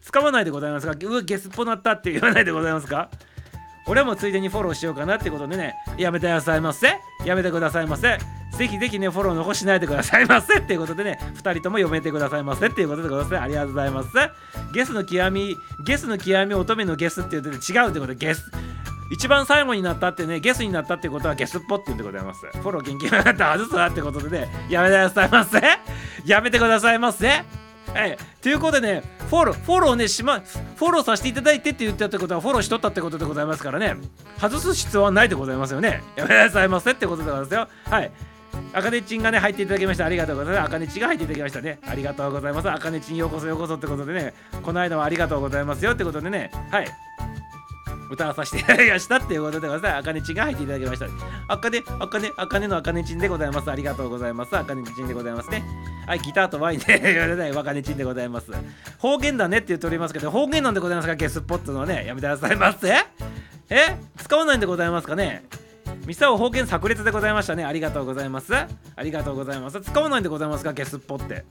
[0.00, 0.94] 使わないでございますか？
[1.00, 3.10] うわ、ゲスっぽなったって言わないでございますか？
[3.86, 6.98] 俺もついでにフォローしようかなってことでね、やめてくださいませ。
[7.26, 8.18] やめてくださいませ。
[8.56, 13.40] ぜひぜひね、フォロー残しないでくださいませっていうことでね、2人とも読めてくださいませっていうことでございます。
[13.40, 14.08] ありがとうございます。
[14.72, 18.50] ゲスの極み、ゲスの極み乙女のゲスって言って違うってことで、ゲス。
[19.10, 22.46] 一番最後になったってね、ゲスになったってことはゲスっぽって言うんでございます。
[22.46, 25.60] フォロー元気なかったら外すわってことでね、やめてくださいませ。
[26.24, 27.28] やめてくださいませ。
[27.92, 33.96] はい、ということでね、フォロー、フォローね、しま、フォローさせていただいてって言ったってことは、フォローしとったってことでございますからね、
[34.40, 36.02] 外す必要はないでございますよね。
[36.16, 37.68] やめてくださいませってことでございますよ。
[37.84, 38.10] はい。
[38.72, 40.06] あかねちんがね、入っていただきました。
[40.06, 40.66] ありがとうございます。
[40.66, 41.78] あかねちが入っていただきましたね。
[41.86, 42.70] ありがとうございます。
[42.70, 46.86] あかねちんようこそようこそってことでね、この間はありがとうございますよってことでね、はい。
[48.10, 50.00] 歌わさせていただきましたっていうことでございます。
[50.00, 51.06] あかねちんが入っていただきました。
[51.48, 53.70] あかね、あかね、あかねのあかねちんでございます。
[53.70, 54.56] ありがとうございます。
[54.56, 55.64] あかねちんでございますね。
[56.06, 58.52] はい、ギターとワインで言われないわかねちんでございます。
[58.98, 62.94] 方言だねって言っておりますけど、方言なんでございますか、ゲスポットのね、やめてくださいませ。
[63.70, 65.44] え使わないんでございますかね？
[66.06, 67.64] ミサオ方言炸裂でございましたね。
[67.64, 68.54] ありがとうございます。
[68.54, 68.68] あ
[69.02, 69.80] りがとうございます。
[69.80, 71.44] 使わないんでございますか、ゲスっぽって。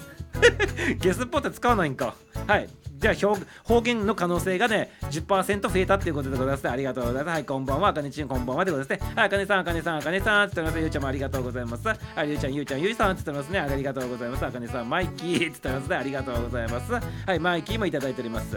[1.02, 2.14] ゲスっぽって使わないんか。
[2.48, 2.70] はい。
[3.04, 7.34] じゃあ表方言の可能性がね10%増えたっていうことでございます、ね、ありがとうございます。
[7.34, 7.90] はいこんばんは。
[7.90, 9.06] あかねちんこんばんはでございます。
[9.06, 11.86] ねあかねさんあかねさんあかねさんって言ってますゆうちゃんもありがとうございます。
[11.86, 13.60] はいゆうちゃんゆうちゃんゆいさんって言ってますね。
[13.60, 14.46] ありがとうございます。
[14.46, 15.96] あかねさんマイキーって言ってますね。
[15.98, 16.94] ありがとうございます。
[16.94, 18.56] はいマイキーもいただいております。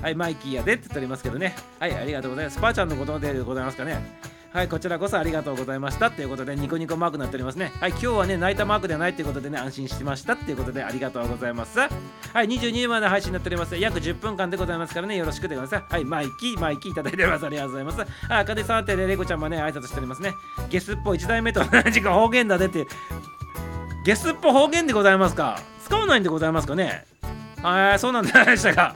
[0.00, 1.54] はいマイキーやでって言っておりますけどね。
[1.78, 2.56] はいありがとうございます。
[2.56, 4.41] スパーちゃんのことでございますかね。
[4.52, 7.72] はい、こちらこそありがとうございましたっていうことでニコニコマークになっておりますね。
[7.80, 11.78] はい、今日はね、泣いたマークではないっていうことでね、安心しましたっていうことでありがとうございます。
[11.78, 11.90] はい、
[12.48, 13.74] 22時まで配信になっております。
[13.76, 15.92] 約10分間でございますからね、よろしくでございます。
[15.94, 17.46] はい、マイキー、マイキーいただいております。
[17.46, 18.12] ありがとうございます。
[18.28, 20.34] あかねさんってレコちゃんもね、挨拶しておりますね。
[20.68, 22.86] ゲスっぽ1代目と同じく方言だねって、
[24.04, 25.60] ゲスっぽ方言でございますか？
[25.82, 27.06] 使わないんでございますかね？
[27.62, 28.94] はい、そうなんでしたか。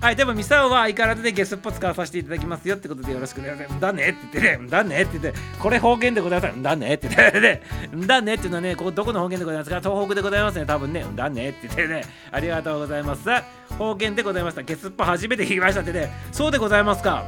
[0.00, 3.80] はい、でもミサオは相変わらずでゲスっぽ使わさせていただきますよってことでよろしくお願いします。
[3.80, 6.62] だねって言ってね、だねって言って、これ方言でございます。
[6.62, 7.62] だねって言ってね、
[8.06, 13.28] だねっていうのはね、ここどこの方言でございますか東北でございますね、多分ね、だねって言ってね、ありがとうございます。
[13.76, 14.62] 方言でございました。
[14.62, 17.24] ゲスっぽ初めて聞きましたってね、そうでございますか。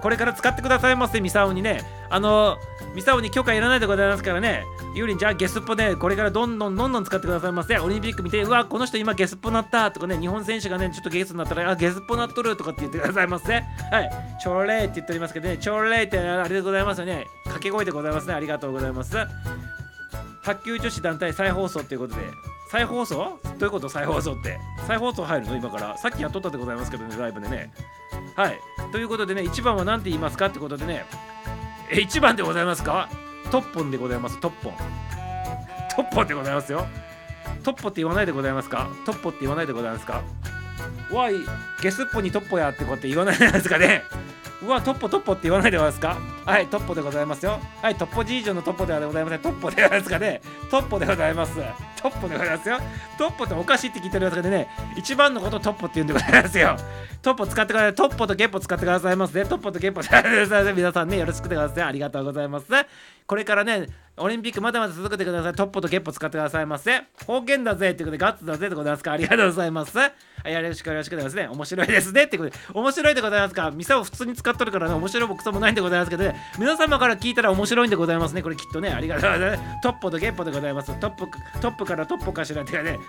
[0.00, 1.82] これから使ってくださいませ、ミサオにね。
[2.10, 2.58] あの、
[2.94, 4.64] ミサオに許可いらないでございますからね。
[4.94, 7.78] ゆうりん、じゃあゲスっぽね、これからどんどんどんどん使ってくださいませ。
[7.78, 13.52] オリンピック見て、うわ、この人今ゲスっぽなったとかね、日本選手がね、ちょっとゲスになったら、あ、ゲスっぽなっとるとかって言ってくださいませ。
[13.54, 13.64] はい。
[14.40, 17.26] チョレーって言っておりますけどね、チョレーってあれでございますよね。
[17.44, 18.34] 掛け声でございますね。
[18.34, 19.16] ありがとうございます。
[20.44, 22.20] 卓球女子団体再放送っていうことで、
[22.70, 23.14] 再放送？
[23.16, 23.88] どういうこと？
[23.88, 24.58] 再放送って。
[24.86, 25.56] 再放送入るの？
[25.56, 25.96] 今から。
[25.96, 27.72] さっきやっとったでございますけどね、ライブでね。
[28.36, 28.58] はい。
[28.92, 31.06] ということでね、1番は何て言いますかってことでね、
[31.90, 33.08] え、1番でございますか？
[33.50, 34.74] トッポンでございます、トッポン。
[35.94, 36.86] トッポンでございますよ。
[37.62, 38.88] トッポって言わないでございますか？
[39.06, 40.22] トッポって言わないでございますか？
[41.12, 41.34] わい、
[41.82, 44.02] ゲスっぽにトッポやってこうやって言わないですかね？
[44.62, 46.16] うわ、トッポトッポって言わないでございますか？
[46.44, 47.60] はい、トッポでございますよ。
[47.82, 49.40] はい、トッポじいじょのトッポではございません。
[49.40, 50.40] トッポでございますかね？
[50.70, 51.52] トッポでございます。
[52.04, 52.78] トッポでございますよ。
[53.16, 56.76] トッポっておかしいって聞いておりますけどね、一番のことトッポって言うんでございますよ。
[57.22, 57.94] トッポ使ってください。
[57.94, 59.46] トッポとゲッポ使ってくださいますね。
[59.46, 60.74] トッポとゲッポ使ってください。
[60.74, 61.82] 皆さんね、よろしくてください。
[61.84, 62.66] ありがとうございます。
[63.26, 63.86] これからね、
[64.16, 65.52] オリンピックまだまだ続けてください。
[65.54, 67.02] トッポとゲッポ使ってくださいませ。
[67.26, 69.10] 方言だぜっていうことで、ガッツだぜでございますか。
[69.10, 69.98] ありがとうございます。
[69.98, 70.12] は
[70.46, 71.50] い、よろしくよろしくでございます。
[71.50, 71.56] ね。
[71.56, 72.12] 面白いです。
[72.12, 73.54] ねってことで、面白いでございます。
[73.54, 73.70] か。
[73.72, 76.10] ミサを普通に使っとるからね、面白いボクソもないんでございます。
[76.10, 78.32] けどね、皆様から聞いたら面白いんでございます。
[78.34, 78.42] ね。
[78.42, 79.62] これきっとね、ありがとうございます。
[79.82, 80.94] トッポとゲッポでございます。
[81.00, 81.26] トップ、
[81.60, 83.00] トップからトッポかしらってかね、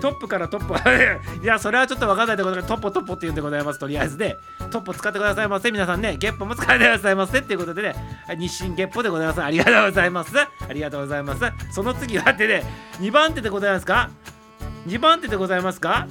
[0.00, 0.74] トップからトップ。
[1.42, 3.78] いやそれはちょっとわかんないでございますトッポトッポって言うんでございます。
[3.78, 4.36] とりあえずで
[4.70, 5.70] トッポ使ってくださいませ。
[5.70, 7.38] 皆さんねゲッポも使ってくださいませ。
[7.38, 7.94] っていうことでね
[8.38, 9.42] 日清ゲッポでございます。
[9.42, 10.30] ありがとうございます。
[10.38, 11.42] ありがとうございます。
[11.72, 12.64] その次はってね
[13.00, 14.10] 2番手でございますか
[14.86, 16.06] ？2番手でございますか？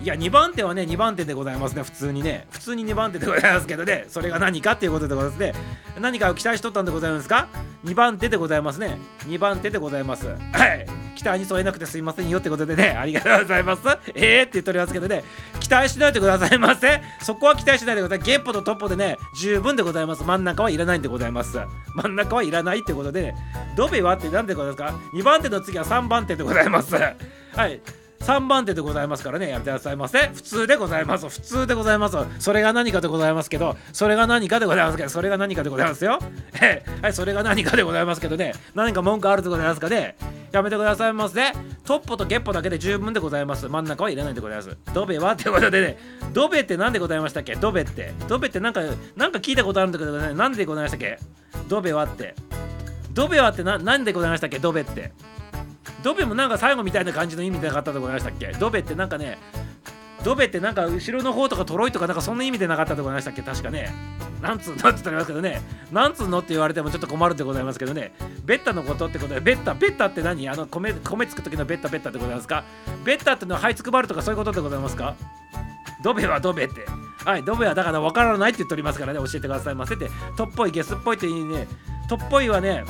[0.00, 1.82] いや2番手はね2番手でございますね。
[1.82, 2.46] 普通にね。
[2.50, 4.04] 普通に2番手でございますけどね。
[4.08, 5.40] それが何かっていうことでございます。
[5.40, 5.54] ね
[6.00, 7.48] 何かを期待しとったんでございますか
[7.84, 8.96] ？2番手でございますね。
[9.26, 10.26] 2番手でございます。
[10.28, 10.86] はい。
[11.16, 12.90] 期待に添えなくてすいませんよってことでね。
[12.90, 13.82] ありがとうございます。
[14.14, 15.24] えーって言っておりますけどね。
[15.58, 18.24] 期待しないでくださいませそこは期待しないでください。
[18.24, 20.22] ゲッポとトッポでね十分でございます。
[20.22, 21.58] 真ん中はいらないんでございます。
[21.96, 23.34] 真ん中はいらないってことで、ね、
[23.76, 26.94] ドベはって何でございますか？2番手の次は3番手でございます。
[26.94, 27.10] は
[27.66, 27.80] い。
[28.20, 30.28] 3番手でございますからねやってくださいませ。
[30.34, 31.28] 普通でございます。
[31.28, 32.16] 普通でございます。
[32.38, 36.18] それが何かでございますけどそれが何かでございますけどそれが何かでございますよ。
[36.60, 37.00] ええ。
[37.02, 40.16] はいそれが何かでございますけどね何か文句あるでございますかね。
[40.52, 41.52] やめてくださいませ。
[41.84, 43.68] トッポとゲッポだけで十分でございます。
[43.68, 44.76] 真ん中はいらないでございます。
[44.92, 45.98] ドベはってことでね。
[46.32, 47.54] ドベって何でございましたっけ？
[47.54, 48.12] ドベって。
[48.28, 48.82] ドベってなんか
[49.16, 50.34] なんか聞いたことあるんだけどね。
[50.34, 51.18] なんでございましたっけ？
[51.68, 52.34] ドベはって。
[53.12, 54.58] ドベはってななんでございましたっけ？
[54.58, 55.12] ドベって。
[56.02, 58.52] ドベもなんか最後みたいな感じの意味でなかったでございましたっけ？
[58.58, 59.38] ドベってなんかね
[60.24, 63.42] ドベってなんか後ろの方とかトロイとかなんかそんな意味でなかったでございましたっけ？
[63.42, 63.92] 確かね。
[64.42, 65.60] なんつうのって言ったらますけどね。
[65.90, 68.12] なんつうのって言われてもちょっと困るでございますけどね。
[68.44, 70.48] ベッタのことってことでベッタベッタって何？
[70.48, 72.64] あの米米つく時のベッタベッタってございますか？
[73.04, 75.14] ベッタってのは這いつくばるとかそういうことでございますか？
[76.02, 76.84] ドベはドベって。
[77.24, 79.18] はいドベはだから分からないって言っておりますからね。
[79.18, 80.08] 教えてくださいませって。
[80.36, 81.66] とっぽいゲスっぽいっていいね。
[82.08, 82.84] とっぽいはね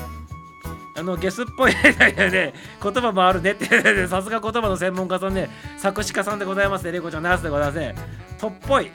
[0.99, 5.49] あのゲスっぽいね言葉もあるねってさすが言葉の専門家さんね。
[5.77, 6.93] 作詞家さんでございますね。
[6.93, 7.95] レコちゃんナースでございますね。
[8.39, 8.91] とっぽい。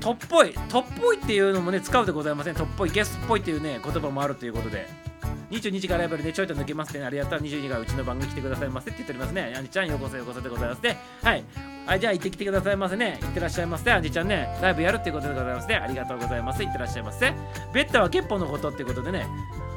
[0.00, 0.52] とっぽい。
[0.68, 2.54] とっぽいっていうのもね使うでございません。
[2.54, 2.90] とっぽい。
[2.90, 4.88] ゲスっぽいっていうね言葉もあるということで。
[5.50, 9.52] 22時からライブでちょいと抜けますってねあれやった22時からうちの番組来てくださいませって言っておりますね。
[9.56, 10.96] アンジちゃんようこそようこそでございますね。
[11.22, 11.44] はい。
[11.86, 13.18] はいじゃあ行ってきてくださいませね。
[13.20, 13.90] 行ってらっしゃいませ。
[13.90, 15.74] アンジちゃんねライブやるっていうことでございますね。
[15.74, 16.62] ありがとうございます。
[16.62, 17.32] 行ってらっしゃいませ。
[17.74, 19.26] ベッタはケッポのことってことでね。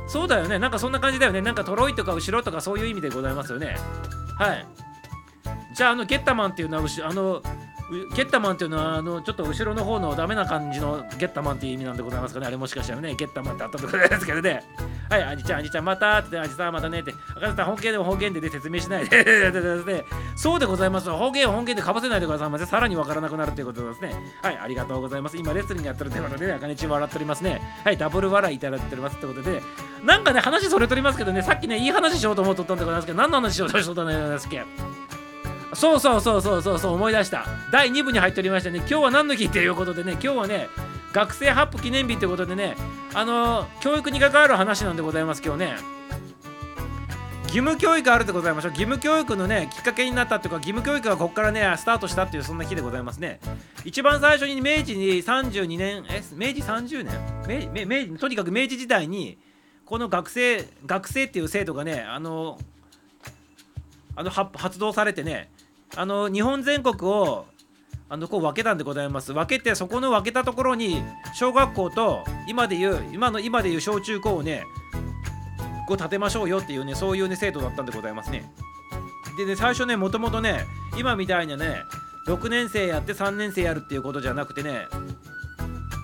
[0.07, 0.59] そうだよね。
[0.59, 1.41] なんかそんな感じだよね。
[1.41, 3.77] なんかトロイとか後ろとかそういう意味でございますよね。
[4.37, 4.65] はい。
[5.75, 7.41] じゃああのゲッタマンっていうのはあの
[7.89, 12.47] ゲッタマンっていうのはあのちょっと後ろの方のダメな感じのゲッタマンっていう意味なんでございますかね。
[12.47, 14.63] あれもしかしたらねゲッタマンってあったところですけどね。
[15.09, 17.13] はいアジちゃんアジちゃんまたってアジさんまたねって。
[17.35, 20.05] 赤瀬さん方言でも方言で、ね、説明しない で。
[20.35, 21.09] そうでございます。
[21.09, 24.15] 方言を方言でかぶせないでくださいませさらにわからなくなるということですね。
[24.41, 25.37] はいありがとうございます。
[25.37, 27.61] 今レスリングやってるということでね赤根ち笑っておりますね。
[27.83, 29.61] はいダブル笑いいただいておりますってことで。
[30.03, 34.63] なんかね話それとりますけどねさっきねいい話しようと思っとったんでございますけど何の話しようとしとったんですっけ？
[35.75, 37.45] そうそうそうそうそうそう思い出した。
[37.71, 40.69] 第2部に入っておりましたね今日は何の日っていうことでね今日はね
[41.11, 42.75] 学生ハップ記念日ってことでね
[43.13, 45.75] あのー、教育に関わる話なんでございます今日ね。
[47.53, 48.71] 義務教育あるでございましょう。
[48.71, 53.39] 義務教育のねきっかけになったっていうか義務教育がここからねスタートしたっていうそんな日でございますね。
[53.85, 57.03] 一番最初に明治に32年え明治30
[57.47, 57.69] 年？
[57.71, 59.37] 明明とにかく明治時代に
[59.85, 62.57] この学生学生っていう制度がねあの
[64.15, 65.51] あの発動されてね
[65.95, 67.45] あの日本全国を
[68.09, 69.33] あのこう分けたんでございます。
[69.33, 71.01] 分けてそこの分けたところに
[71.33, 74.63] 小学校と今でいう今の今でいう小中高をね
[75.87, 78.51] こう建てましょうよっていうねそういうね制度だったんでございますね。
[79.37, 80.65] でね最初ねもともとね
[80.97, 81.77] 今みたいなね
[82.27, 84.87] 6年生やって3年生やるっていうことじゃなくてね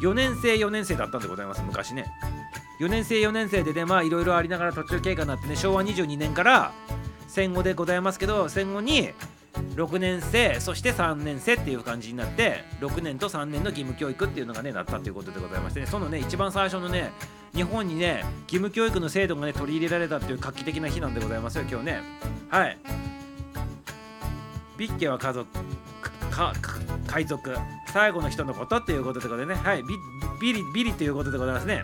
[0.02, 2.06] 4年生4年生だったんでございます昔ね。
[2.80, 6.72] 4年生4年生でねまあいろいろありながら途中経過になってね昭和22年から
[7.28, 9.10] 戦後でございますけど戦後に
[9.76, 15.86] 6年生そして3年生っていう感じになって6年と3年の義務教育っていうのがねなったっていうことでございましてね。
[15.86, 17.12] そのね一番最初のね
[17.54, 22.02] 日本にね義務教育の制度がね取り入れられたっていう画期的な日なんでございますよ今日ね。
[22.50, 22.78] はい。
[24.78, 25.48] ビッケは家族
[26.32, 26.54] か
[27.08, 27.56] 海賊。
[27.92, 29.68] 最後の人のことっていうことでございますね。
[29.68, 29.84] はい。
[29.84, 29.96] ビ
[30.42, 31.84] ビリビリということでございますね。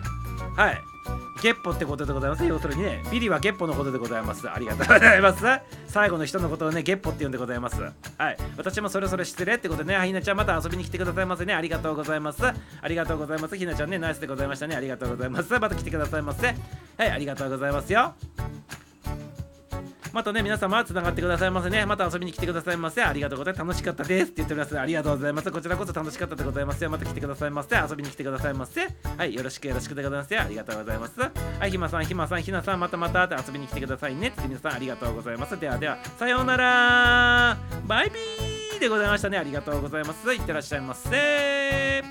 [0.56, 0.95] はい。
[1.42, 2.44] ゲッポってことでございます。
[2.44, 4.50] 要するにね、ビリはゲッポのことでございます。
[4.50, 5.44] ありがとうございます。
[5.86, 7.80] 最後の人のことをね、ゲッポって言うんでございます。
[7.80, 8.36] はい。
[8.56, 11.54] 私もそれぞれ失礼ってことでね、ひなちゃんまた遊びに来てくださいませね。
[11.54, 12.44] ありがとうございます。
[12.44, 12.54] あ
[12.88, 13.56] りがとうございます。
[13.56, 14.76] ひなちゃんね、ナイスでございましたね。
[14.76, 15.52] ありがとうございます。
[15.58, 16.46] また来てくださいませ。
[16.48, 18.14] はい、ありがとうございますよ。
[20.16, 21.84] またね、皆様、つながってくださいませね。
[21.84, 23.02] また遊びに来てくださいませ。
[23.02, 23.66] ありがとうございます。
[23.66, 24.80] 楽しかったですって言っております。
[24.80, 25.52] ありがとうございます。
[25.52, 26.88] こちらこそ楽しかったでございますよ。
[26.88, 27.76] また来てくださいませ。
[27.76, 28.88] 遊びに来てくださいませ。
[29.18, 30.40] はい、よろしくよろしくでございますよ。
[30.40, 31.20] ありがとうございます。
[31.20, 34.28] はい、ひまさん、ひまさん、ひなさん、またまた遊びに来てくださいね。
[34.28, 35.60] って皆さん、ありがとうございます。
[35.60, 39.36] ではでは、さようならバイビーでございましたね。
[39.36, 40.32] ありがとうございます。
[40.32, 42.02] いってらっしゃいませ。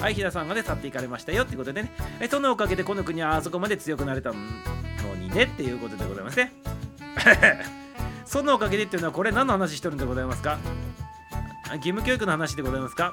[0.00, 1.92] はい、飛田さんがね、去っていかれましたよってことでね。
[2.20, 4.36] えそのおかげでこの国はあそこまで強くなれたの
[5.16, 6.52] にねっていうことでございますね。
[8.24, 10.58] そのおかげでっていうのはこれ何の話してるんでございますか？
[11.74, 13.12] 義務教育の話でございますか？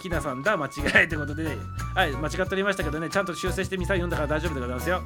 [0.00, 1.56] ひなさんだ間違いってことで、
[1.94, 3.08] はい間違っておりましたけどね。
[3.10, 5.02] ちゃんと修正してミサ読んだから大丈夫でございますよ。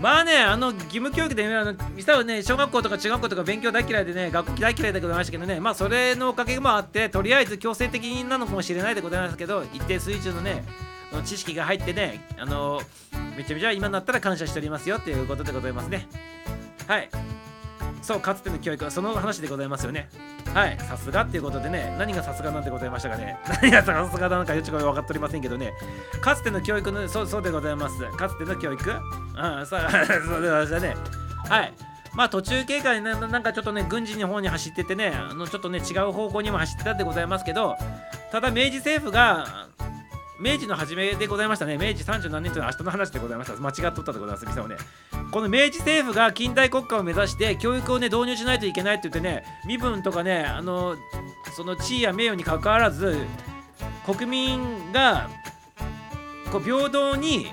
[0.00, 10.64] まあね、あの義務教育で、ね、あのミサはね、小学校とか中学校とか勉強大嫌いでね、学校大嫌いでございましたけどね、まあそれのおかげもあって、とりあえず強制的なのかもしれないでございますけど、一定水準のね、
[11.12, 12.80] の知識が入ってね、あの
[13.36, 16.06] めちゃめちゃ今になったら感謝しておりますよっていうことでございますね。
[16.86, 17.08] はい
[18.02, 20.08] そうかつての教育はその話でございますよね。
[20.54, 23.38] はいさすがっていうことでね何がさすがなんでございましたかね。
[23.62, 25.72] 何がさすがなのかよちこ分かっておりませんけどね。
[26.20, 27.98] かつての教育のそうそうでございます。
[28.16, 28.92] かつての教育？
[29.36, 30.96] ああそうそうでございましたね。
[31.48, 31.72] はい。
[32.14, 37.76] まあ途中経過にななんかちょっとね軍事の方に走っててねあのちょっとね違う方向にも走ってたでございますけど
[38.32, 39.68] ただ明治政府が
[40.40, 41.76] 明治の初めでございましたね。
[41.76, 43.56] 明治30何年というのは明日の話でございました。
[43.60, 44.46] 間違っとったでございます。
[44.46, 44.76] みさんはね
[45.30, 50.96] この明治政府が近代国家を目指して教育をね導入しないといけないって言ってね身分とかねあの
[51.56, 53.18] その地位や名誉にかかわらず
[54.06, 55.28] 国民が
[56.50, 57.46] こう平等に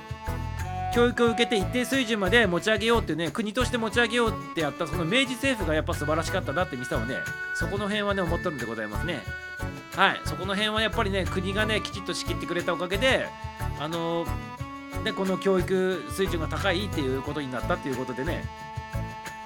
[0.93, 7.15] 教育を受けて一定水準まで持ち上げようっていうね国として持ち上げようってやったその明治政府がやっぱ素晴らしかったなってミサはね
[7.55, 9.19] そこの辺はね思ってるんでございますね。
[9.95, 10.21] はい。
[10.25, 13.27] そこの辺はやっぱりね国がねきちっと仕切ってくれたおかげで
[13.79, 14.25] あの
[15.03, 18.43] ねこの教育水準が高いっていうことになったっていうことでね。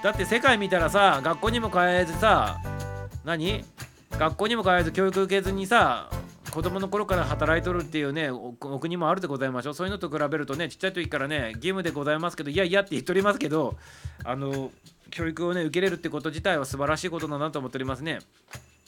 [0.01, 2.59] だって世界見たらさ学校にも通えずさ
[3.25, 3.63] 何？
[4.11, 6.09] 学校にも通えず教育受けずにさ
[6.51, 9.73] 子供の頃から働いとるっていうねお国もあるでございましょう。
[9.75, 13.75] そういうのと比べるとねちっちゃい時からね義務でございますけどいやいやって言っておりますけど
[14.23, 14.71] あの
[15.11, 18.19] 教育をね受けれるってこと自体は素晴らしいことだなと思っておりますね。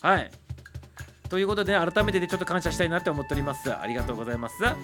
[0.02, 0.32] はい。
[1.32, 3.74] ということで、ね、改めてでちょっと感謝したいなって思っております。
[3.74, 4.62] ありがとうございます。
[4.64, 4.76] は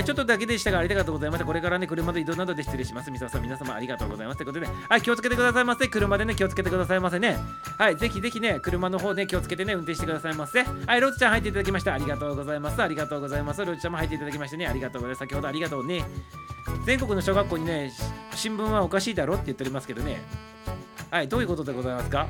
[0.00, 4.66] いちょっとだけでしたがありがとうございましたこれからね車で移動などで失礼しますみささん皆様ありがとうございますということで。
[4.66, 5.88] はい気をつけてくださいませ。
[5.88, 7.36] 車でね気をつけてくださいませね。
[7.78, 10.62] はいぜひぜひね車の方で気をつけてね運転してくださいませ。
[10.62, 11.94] はいローズちゃん入っていただきました。
[11.94, 12.80] ありがとうございます。
[12.80, 13.64] ありがとうございます。
[13.64, 14.68] ローズちゃんも入っていただきましてね。
[14.68, 15.18] ありがとうございます。
[15.18, 16.04] 先ほどありがとうね。
[16.86, 17.92] 全国の小学校にね
[18.34, 20.22] 新聞はおかしいだろって言っておりますけどね。
[21.10, 22.28] はいどういうことでございますか？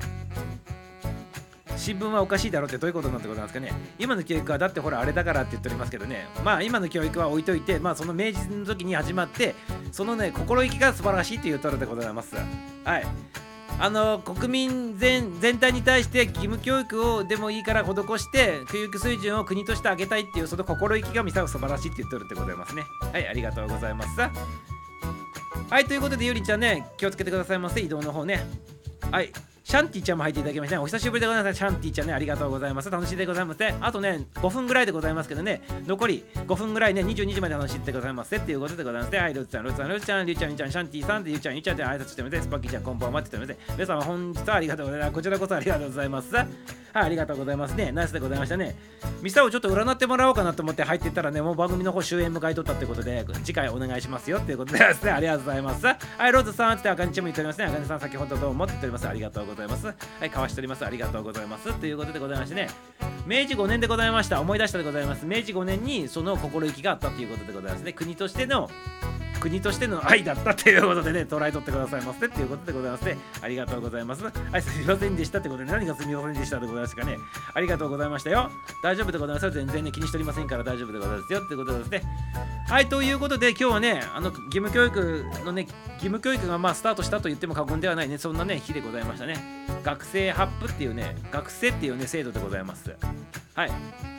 [1.78, 3.72] 新聞はおかしいだろってどういうことなんてことなんですかね。
[3.98, 6.26] 今の教育はだってほらあれだからって言っておりますけどね。
[6.44, 9.54] まあ今の教育は置いといてまあその明治の時に始まって
[9.92, 12.34] そのね心意気が素晴らしいっていうところでございます。
[12.84, 13.06] はい。
[13.80, 22.82] あの国民全全体に対して義務教育をでもいいから施して教育水準を国として上げたいっていうその心意気がミサが素晴らしいって言ってるってことでございますね。
[23.12, 24.20] はいありがとうございます。
[25.70, 28.44] はいということでゆりちゃんね気をつけてくださいませ移動の方ね。
[29.12, 29.30] はい。
[29.68, 30.82] シャンティちゃんも入っていただきましたね。
[30.82, 31.58] お久しぶりでございます。
[31.58, 32.88] シャンティちゃんね、ありがとうございます。
[32.88, 33.76] 楽しんでございますね。
[33.82, 39.18] あとね、5分ぐらいでございますけどね、残り5分ぐらいね、22時まで楽しんでくださいませっていうことでございますね。
[39.18, 45.12] はい、ルーツさん、ルーツさん、ルーツちゃん、リュウちゃん、リュウちゃん、シャンティさんで、ゆうちゃん、ゆうちゃんで挨拶してみて、スパッキーちゃん、こんばんはって言ってみて、皆様本日はありがとうございます。
[45.12, 46.34] こちらこそありがとうございます。
[46.34, 46.46] はい、
[46.94, 47.92] ありがとうございますね。
[47.92, 48.74] ナイスでございましたね。
[49.20, 55.84] ミサをちょっと占ってもらおうかなと思って入っていったらね、もう番組の方終演迎えとったってことで、次回お願いしますよっていうことでですね、ありがとうございます。
[55.84, 57.66] はい、ローズさんってあかねちゃんも言っておりますね。
[57.66, 59.06] あかねさん、先ほどどうもって言っております。
[59.06, 59.57] ありがとうございます。
[59.58, 59.96] ざいますはい、
[60.26, 60.84] 交わしております。
[60.84, 61.72] ありがとうございます。
[61.78, 62.68] ということでございましてね、
[63.26, 64.40] 明治5年でございました。
[64.40, 65.26] 思い出したでございます。
[65.26, 67.92] 明治5年にその心意気があったということでございますね。
[67.92, 68.70] 国としての
[69.38, 73.18] 国としての愛だったということでね、捉えとってくださいませっていうことでございますね。
[73.40, 74.24] ありがとうございます。
[74.24, 77.16] はい、すみませんでしたってことで、何がすみませんでしたでございますかね。
[77.54, 78.50] ありがとうございましたよ。
[78.82, 79.50] 大丈夫でございます。
[79.50, 82.02] 全然ね、気にしておりませんから大丈夫でございますよってことですね。
[82.68, 85.62] はい、ということで、今日はね、あの、義務教育のね、
[85.94, 89.66] 義務教育がまあスタートしたと言っても過言ではないね、そんなね、日でございましたね。
[89.84, 92.94] 学生ハップっていうね、学生っていうね、制度でございます。
[93.54, 93.70] はい、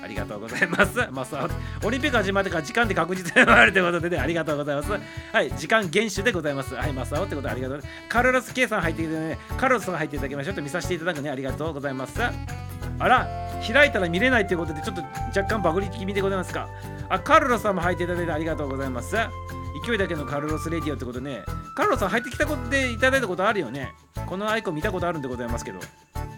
[0.04, 0.98] ありがとうございます。
[1.12, 1.48] まあ、さ
[1.84, 4.90] オリンピック始まってから時間で確実に回るということでね、ありがとうございます。
[5.32, 6.74] はい、時間厳守でございます。
[6.76, 7.84] はい、マサオってことありがとう。
[8.08, 12.20] カルロス K さん入ってきてね、カルロスさん入っていただきましょうと見させていただくね、ありがとうございます。
[12.22, 13.28] あら、
[13.72, 15.02] 開いたら見れないということで、ちょっと
[15.38, 16.68] 若干バグり気味でございますか。
[17.10, 19.16] あ、カルロスさんも入っていただいてありがとうございます。
[19.86, 21.44] 勢いだけのカルロスレディオってことね、
[21.76, 23.94] カルロスさん入ってきたことでいただいたことあるよね。
[24.26, 25.80] このアイコン見たことあるんでございますけど。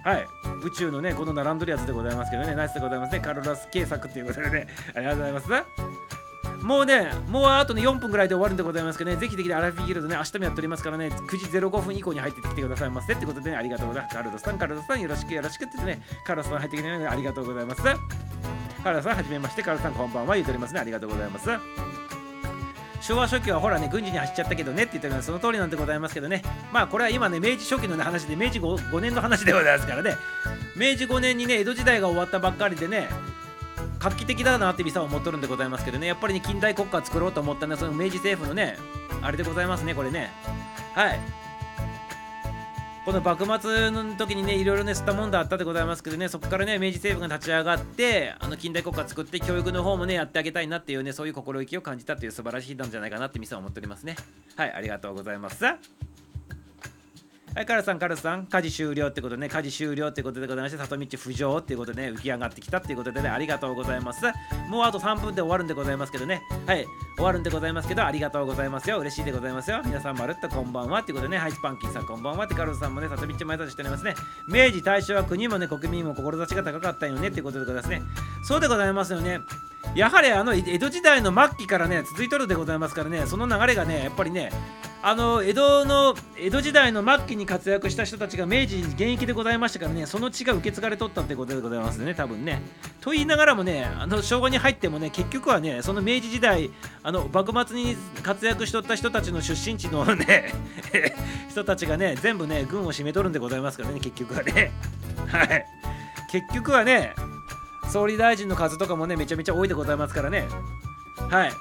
[0.03, 0.25] はい。
[0.63, 3.19] 宇宙のね、この並んでるやつでございますけどね、ナイスでございますね。
[3.19, 5.47] カルロス計作っていうことでね、ありがとうございます。
[6.61, 13.13] もうね、もうあとね、4分ぐらいで終わるんでございますけどね、ぜひぜひアラフィギルドね、明日もやっておりますからね、9時05分以降に入ってきてくださいませ。
[13.13, 14.15] ってことでね、ありがとうございます。
[14.15, 17.81] カルロさん、カルロさん、よろしくよろしくってね、カルロさん入ってきてね、ありがとうございます。
[17.81, 21.49] カルロさん、はじめまして、カルロさん、こんばんは、言うておりますね、ありがとうございます。
[23.01, 26.43] 昭和初期はほらね軍事に走っちゃったけどねって言ってるのはその通りなんでございますけどね。
[26.71, 30.15] まあこれは今ね明治初期の、ね、話で明治 5, 5年の話でございますからね。
[30.75, 33.09] 明治5年にね江戸時代が終わったばっかりでね
[34.01, 36.07] 画期的だなってミサは思っとるんでございますけどね。
[36.07, 38.75] やっぱりね近代国家作ろうと思ったねその明治政府のね
[39.21, 40.31] あれでございますねこれね。
[40.95, 41.19] はい。
[43.05, 54.15] この幕末の時にねいろいろね吸ったもんだったでございますけどねそこからね明治政府が立ち上がってあの近代国家作って教育の方もねやってあげたいなっていうねそういう心意気を感じたっていう素晴らしいなんじゃないかなってミサは思っておりますね。
[54.55, 55.65] はいありがとうございます。
[57.53, 64.23] はい、カルさん、カルさん、家事終了ってことね、家事終了ってことでございまして、里道浮上っていうことでね、浮き上がってきたっていうことでね、ありがとうございます。
[64.69, 66.85] もうあと3分で終わるんでございますけどね、はい、
[67.17, 68.99] 終わるんでございますけど、ありがとうございますよ。
[68.99, 69.81] 嬉しいでございますよ。
[69.83, 74.15] 皆さん、まるっとこんばんはってことでね、ハイスパンキーさん、こんばんはって、カルさんもね、里道前出しておりますね。
[74.47, 78.01] 明治、大正は国もね、国民も志が高かったよねってことでございますね。
[78.47, 79.41] そうでございますよね。
[79.95, 84.51] やはりあの江戸時代の末期からね続いとるでございますからねその流れがねやっぱりね
[85.03, 92.61] あの江戸の江戸時代の末期に活躍した人たちが明治現役でございましたからねその血が受け継がれとったってことでございますね多分ね。
[93.01, 96.69] と言いながらもねあの昭和に入ってもね結局はねその明治時代
[97.01, 100.53] あの幕末に活躍しとった人たちの出身地のね
[101.49, 104.71] 人たちがね全部ね軍を占めとるんでございますからね結局はね。
[105.27, 105.65] はい。
[106.31, 107.13] 結局はね
[107.89, 110.47] 総理大臣の数とかもねめちゃめちゃ多いでございますからね
[111.29, 111.51] はい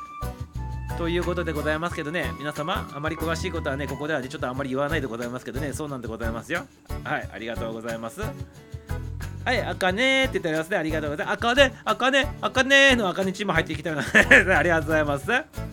[1.01, 6.67] ということでございますけどね、皆様、あまり詳しいことはね、ここではね、ちょっとあんまり言わないでございますけどね、そうなんでございますよ。
[7.05, 8.21] はい、ありがとうございます。
[8.21, 10.77] はい、あかねって言っておりますね。
[10.77, 11.35] ありがとうございます。
[11.37, 14.09] あかね、あかね、あかねのあかねチーム入ってきたので、
[14.55, 15.70] ありがとうございます。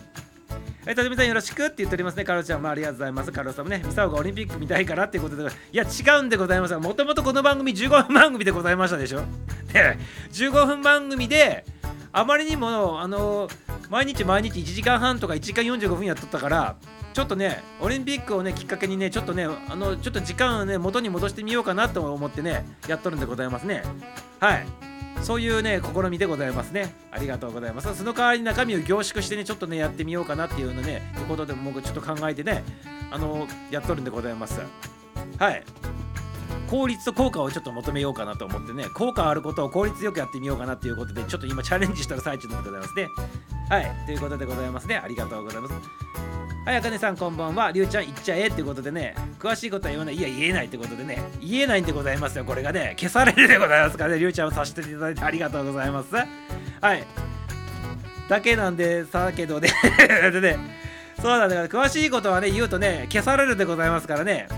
[0.88, 2.24] はい、とさんよろしくって言っておりますね。
[2.24, 3.30] カロちゃんもありがとうございます。
[3.30, 6.74] カロさんもね、ミサオがオリンピック見たいからっていうことで、いや、違うんでございます。
[6.78, 9.20] もともとこの番組15分番組でございましたでしょ？
[9.70, 9.98] で、
[10.32, 11.66] 15分番組で、
[12.10, 13.50] あまりにも、あの、
[13.90, 16.76] 毎日毎日1時間半とか1時間45分やっとったから、
[17.12, 23.82] ちょっとね、オリンピックをね、きっかけにね、ちょっとね、あの、ちょっと時間をね、元に戻してみようかなと思ってね、やっとるんでございますね。
[24.40, 24.66] はい。
[25.22, 26.94] そういうね、試みでございますね。
[27.10, 27.94] ありがとうございます。
[27.94, 32.64] その代わりに中身を凝縮してね、ちょっとね、やってみようかなっていうのね、いうことで僕ちょっと考えてね、
[33.10, 34.60] あの、やっとるんでございます。
[35.38, 35.62] はい。
[36.68, 43.08] 効率と効果をちょっと求めようかなと思ってね、効果あることを効率よくやってみようかなということで、ちょっと今チャレンジしたら最中でございますね。
[43.70, 44.96] はい、ということでございますね。
[44.96, 45.74] ありがとうございます。
[46.66, 47.70] はい、あかねさんこんばんは。
[47.70, 50.16] りゅうちゃん言っちゃえってことでね、詳しいことは言わない。
[50.16, 52.44] いや、言えないってことでね、言えないんでございますよ。
[52.44, 56.14] これがね、消されるでございますからね、りゅうちゃんをさせていただいてありがとうございます。
[56.14, 57.04] はい。
[58.28, 59.70] だけなんで、さけどね、
[60.30, 60.58] でね、
[61.20, 64.48] そうなんだから、詳しいことはね、言うとね、消されるでございますからね。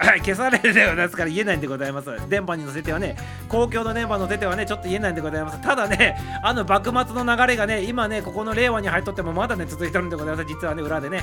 [0.00, 2.10] 消されるでございますから言えないんでございます。
[2.28, 3.16] 電波に乗せてはね、
[3.48, 5.60] 公共の電波に乗せてはね、ちょっと言えないんでございます。
[5.60, 10.48] ただね、あの幕末の流れがね、今ね、ここの令和に入っとってもまだね、続いてるんでございます。
[10.48, 11.22] 実はね、裏でね。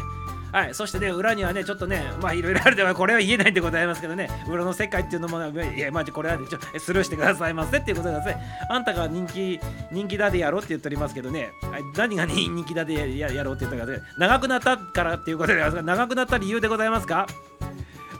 [0.54, 8.38] はい、そしてね、裏にはね、ちょっとね、まあいろいろあるでは、これは言えないんでございますけどね、裏の世界っていうのも、いや、まあこれはね、ちょスルーしてくださいませっていうことでですね、
[8.70, 9.60] あんたが人気、
[9.92, 17.28] 人気だでやろうって言っておりますけどね、はい、何が人気だでやろうって言ったかで、長くなったからっていうことで、長くなった理由でございますか？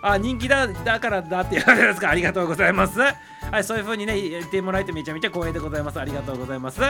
[0.02, 2.10] あ人気だだからだって言われますか。
[2.10, 3.00] ありがとうございます。
[3.00, 6.00] はいそういう風にね言ってもらえてめちゃめちゃ光栄でございます。
[6.00, 6.82] ありがとうございます。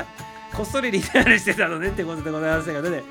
[0.53, 3.03] こっそりリニューアルしてたのねってことでございましたけどね。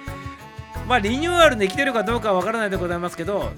[0.89, 3.51] まあリニューアルできてるかどうかはわからないでございますけど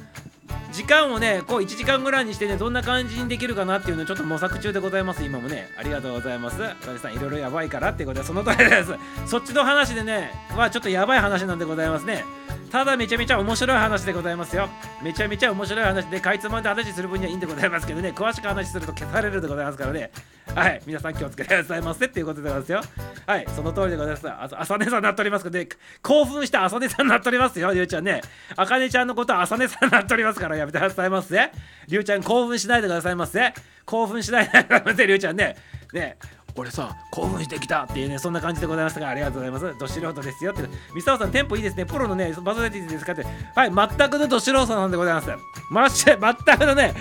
[0.72, 5.24] 時間をねこう1時間ぐらいにしてねどんな感じにできるかなっていうのをちょっと模索中でございます。
[5.24, 5.68] 今もね。
[5.78, 6.62] ありがとうございます。
[6.88, 8.94] おじさんいろいろやばいからってことでその通りです。
[9.26, 12.24] そっちの話でねはちょっとやばい話なんでございますね。
[12.68, 14.68] ただめちゃめちゃ面白い話でございますよ。
[15.02, 18.10] めちゃめちゃ面白い話でかいつまんで話する分にはいいんでございますけどね。
[18.10, 20.10] 詳しく話すると消されるでございますからね。
[20.54, 20.80] はい。
[20.86, 22.80] 皆さん気をつけてくださいませっていうことでございますよ。
[23.26, 23.46] はい。
[23.54, 24.28] その通りでございます。
[24.28, 25.68] あ朝寝さんになっておりますけどね。
[26.02, 27.72] 興奮して朝寝さんになっておりますよ。
[27.72, 28.20] りゅうちゃんね。
[28.56, 31.50] あかねちゃんのことは朝寝さんになっておりますからやめてくださいませ。
[31.88, 33.52] りゅうちゃん興奮しないでくださいませ。
[33.84, 35.06] 興奮しないでくださいませ。
[35.06, 35.56] りゅうちゃんね。
[35.92, 36.16] ね。
[36.58, 39.78] 俺さ興奮してきたっていうねそんな感じでございましたがありがとうございます。
[39.78, 40.62] ど素人ですよって。
[40.94, 41.86] ミサオさんテンポいいですね。
[41.86, 43.24] プロのねバズレティですかって。
[43.54, 45.30] はい全くのど素人さんでございます。
[45.70, 46.94] まし全くのね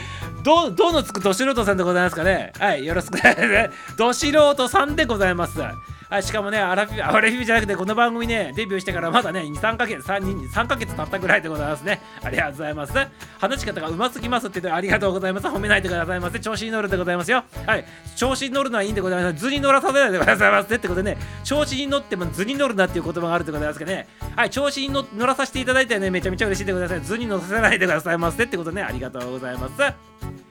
[0.44, 2.54] どどのつくど素人さんでございますかね。
[2.60, 3.70] はいよろしくね。
[3.98, 5.60] ど素人さんでございます。
[6.10, 12.02] はい、しかもね、アラフィアラフィフじゃなくて、この番組ね、デビューしてからまだね、2、3ヶ月、3, 3ヶ月経ったぐらいでございますね。
[12.24, 12.94] ありがとうございます。
[13.40, 15.48] 話し方がうますぎますって言ってありがとうございます。
[15.48, 16.40] 褒めないでくださいませ。
[16.40, 17.44] 調子に乗るでございますよ。
[17.66, 17.84] はい、
[18.16, 19.38] 調子に乗るのはいいんでございます。
[19.38, 27.02] 図に乗らさせないでくださいませってことでね、調子に乗っても図に乗るなっていう言葉があるでございますけどね、はい、調子に乗らさせていただいてね、めちゃめちゃ嬉しいでございます。
[27.02, 30.47] 図に乗させないでくださいませってことね、ありがとうございます。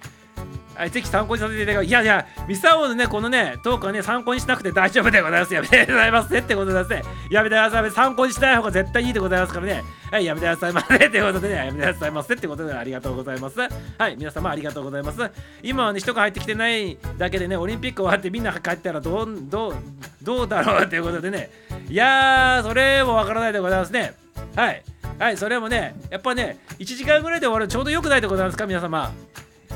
[0.77, 5.55] はい、ぜひ参考にさせていただきますいやいや、ミサオのね、このね、トークはね、参考にしなくて大丈夫でございます。
[5.55, 7.03] やめてくださいませってことでですね。
[7.31, 7.95] やめてくださいませ。
[7.95, 9.83] 参考にしない方が絶対いいでございますからね。
[10.11, 13.59] はい、やめてくださいませってことでね、やめてくださいませってことでありがとうございます。
[13.59, 13.69] は
[14.09, 15.31] い、皆様ありがとうございます。
[15.63, 19.75] 今はね、人が入ってきてないだけでね、オリンピック終わってみんな帰ったらどう、どう、
[20.23, 21.51] どうだろうっていうことでね。
[21.89, 24.15] いやー、それもわからないでございますね。
[24.55, 24.83] はい。
[25.19, 29.11] はい、それもね、やっぱね、1時間ぐらいで終わるちょうどよくないでございますか、皆様。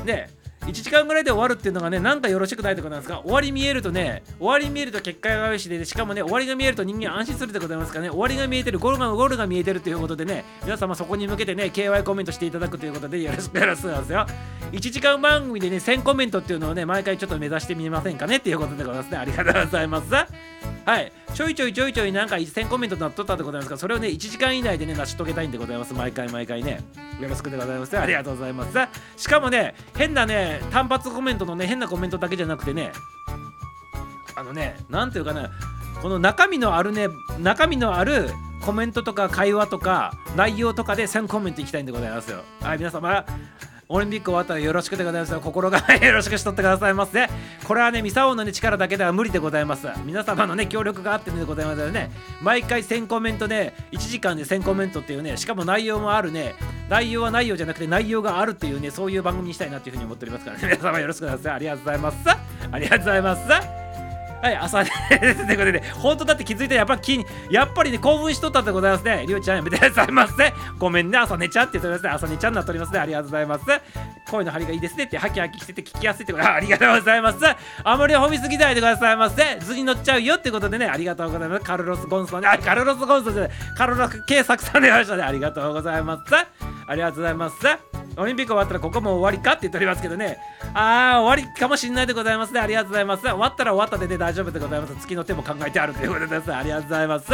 [0.05, 0.29] ね、
[0.61, 3.21] 1時間ぐらいで終わるっていうのがね、なんかよろしくないってことなんですか？
[3.21, 14.25] 終わり見えるとね、終わり見えると結果が良しで、しかもね、終わりが見えると人間安心するってことなんですかね、終わりが見えてる、ゴールがゴールが見えてるということでね、皆様そこに向けてね、KY コメントしていただくということでよろしくお願いしますよ。
[14.71, 19.17] 1時間番組でね、1000コメントっていうのをね、毎回ちょっと目指してみませんかねっていうことでございますね。
[19.17, 20.07] ありがとうございます。
[20.85, 25.93] はい、ちょいちょいちょいちょいなんか1000コメントなっとったってことなんですが、それをね、1時間以内でね、成し遂げたいんでございます。
[25.93, 26.81] 毎回毎回ね。
[27.19, 27.97] よろしくでございます。
[27.97, 28.77] ありがとうございます。
[29.17, 32.91] しかもね、変なね、単発コメントのね、変なコメントだけじゃなくてね、
[34.35, 35.49] あのね、なんていうかな、
[36.01, 37.07] この中身のあるね、
[37.39, 38.29] 中身のある
[38.61, 43.25] コメントとか会話とか内容とかで1000コメントいきたいんでございますよはい皆様
[43.93, 45.39] オリンピック終わったらよろしくでございます。
[45.39, 47.27] 心がよろしくしとってくださいませ。
[47.65, 49.87] これはね、ミサオの、ね、力だけでは無理でございます。
[50.05, 52.09] 皆様のね、協力があってでございますよね。
[52.41, 56.55] 毎回1000コメントね、1時間で1000コメントっていうね、しかも内容もあるね、
[56.89, 61.53] 内容は内容じゃなくて内容があるっていうね、そういう番組にしたいなっていうふうに思っておりますからね、皆様よろしくお願いします。
[61.53, 62.17] ありがとうございます。
[62.71, 63.80] ありがとうございます。
[64.41, 64.89] はい、朝で
[65.35, 69.23] す ということで、本当だって気づいたらやっぱりやっぱりね、興奮しとったでございますね。
[69.27, 70.53] りゅうちゃんやめてくださいませ。
[70.79, 72.09] ごめんね、朝寝ちゃって言っておりますね。
[72.09, 72.99] 朝寝ちゃんになっておりますね。
[72.99, 73.65] ありがとうございます。
[74.31, 77.37] 声の張りがいいですねって、ハキハキしてて聞きやすいってことありがとうございます。
[77.83, 79.59] あまり褒めすぎないでくださいませ。
[79.59, 81.63] 図に乗っちゃうよってことでね、ありがとうございます。
[81.63, 85.23] カルロス・ゴンソね、あ、カルロス・ゴンソじゃない、カルロス・ケイサクさんでましたね。
[85.23, 86.23] ありがとうございます。
[86.87, 88.01] ありがとうございます。
[88.17, 90.37] オリンピック終わったらここも終わりかって言っておりますけどね。
[90.73, 92.59] ああ、終わりかもしんないでございますね。
[92.59, 93.23] ありがとうございます。
[93.23, 94.95] 終わったら終わったでね、大丈夫でございます。
[94.95, 96.53] 月の手も考えてあるということです。
[96.53, 97.31] ありがとうございます。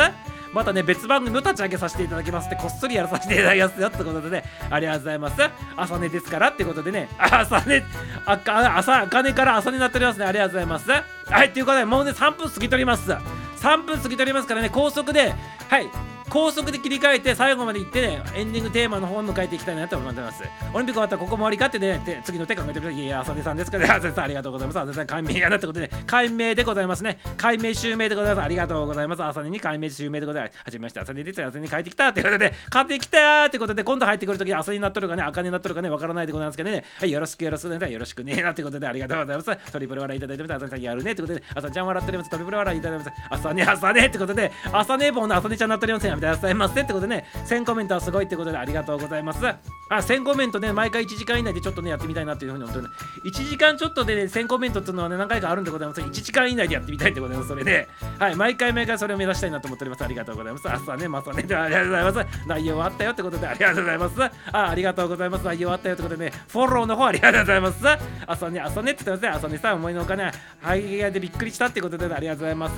[0.52, 5.36] またね、別番組の立ち上げさせていただきますって、こっそりやらさせていただきますよってことでね、ありがとうございます。
[5.76, 7.84] 朝寝ですからってことでね、朝寝、
[8.26, 10.26] あか朝、あかねから朝寝になっておりますね。
[10.26, 10.90] ありがとうございます。
[10.90, 13.12] はい、ということで、もうね、3分過ぎとります。
[13.12, 15.36] 3分過ぎとりますからね、高速で、
[15.70, 15.88] はい、
[16.30, 20.44] 高速で切り替えて最後まで行ってねエンディングテーマの方に迎えていきたいなと思ってます。
[20.74, 23.08] オリンピック終わったらここも終わりかってねで次の手考えてみたい。
[23.08, 23.86] や浅出さんですかね。
[23.90, 24.80] 浅出さんありがとうございます。
[24.80, 27.20] 浅出さん解明やなってことで解明でございますね。
[27.38, 28.46] 解明襲名でございます。
[28.46, 29.24] ありがとうございます。
[29.24, 30.58] 浅出に解明襲名でございます。
[30.64, 31.42] はじめまして浅出です。
[31.42, 36.84] 浅出に帰ってきたってことで帰ってきたってことで今度入ってくるとき浅出になっとるかね赤になっとるかねわからないでございますけどね。
[37.00, 39.72] はいよろしくよろしくねよろしくねなってことでありがとうございます。
[39.72, 42.30] トリプル笑いいただいてみた浅出さんやるねってことで浅ちゃん笑っております。
[42.30, 43.22] トリプル笑いいただいてます。
[43.30, 49.46] 朝ね朝ねってことで朝ね棒の朝ねちゃんになっておりますめてくださいませってことでね1000コメントはすごいってことでありがとうございます。
[49.46, 49.56] あ
[49.90, 52.90] 1000コメントね毎回1時間以内でちょっとねやってみたいなっていうふうに思ってね。
[53.26, 56.02] 1時間ちょっとでね1000コメントっていうのはね何回かあるんでございます。
[56.02, 57.88] 1時間以内でやってみたいってことでそれで。
[58.20, 60.04] はい毎回毎回それを目指したいなと思っております。
[60.04, 60.70] ありがとうございます。
[60.70, 62.48] 朝ねまたねありがとうございます。
[62.48, 64.24] 内容あったよってことでありがとうございます。
[64.24, 65.46] あありがとうございます。
[65.46, 67.78] 内容あったよってことでねフォローの方ありがとうございます。
[68.26, 69.48] 朝ね朝ねって言ってますね。
[69.48, 72.76] 朝ねさん思いのお金早着替えでびっくりしたってことでありがとうございます。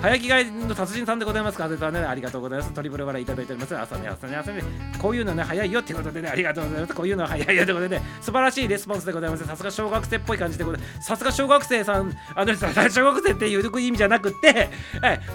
[0.00, 1.58] 早着替えの達人さんでございます。
[1.58, 2.67] 風さんねありがとうございます。
[2.72, 3.76] トリプル笑いいただいております。
[3.76, 4.62] 朝ね朝ね朝ね
[5.00, 6.94] こういうのね早いよってことでねありがとうございます。
[6.94, 9.46] こういうのは早いよってことでね素晴らしいレスポンスでございます。
[9.46, 11.06] さすが小学生っぽい感じでございます。
[11.06, 12.12] さすが小学生さん。
[12.34, 14.70] あの小学生っていう意味じゃなくて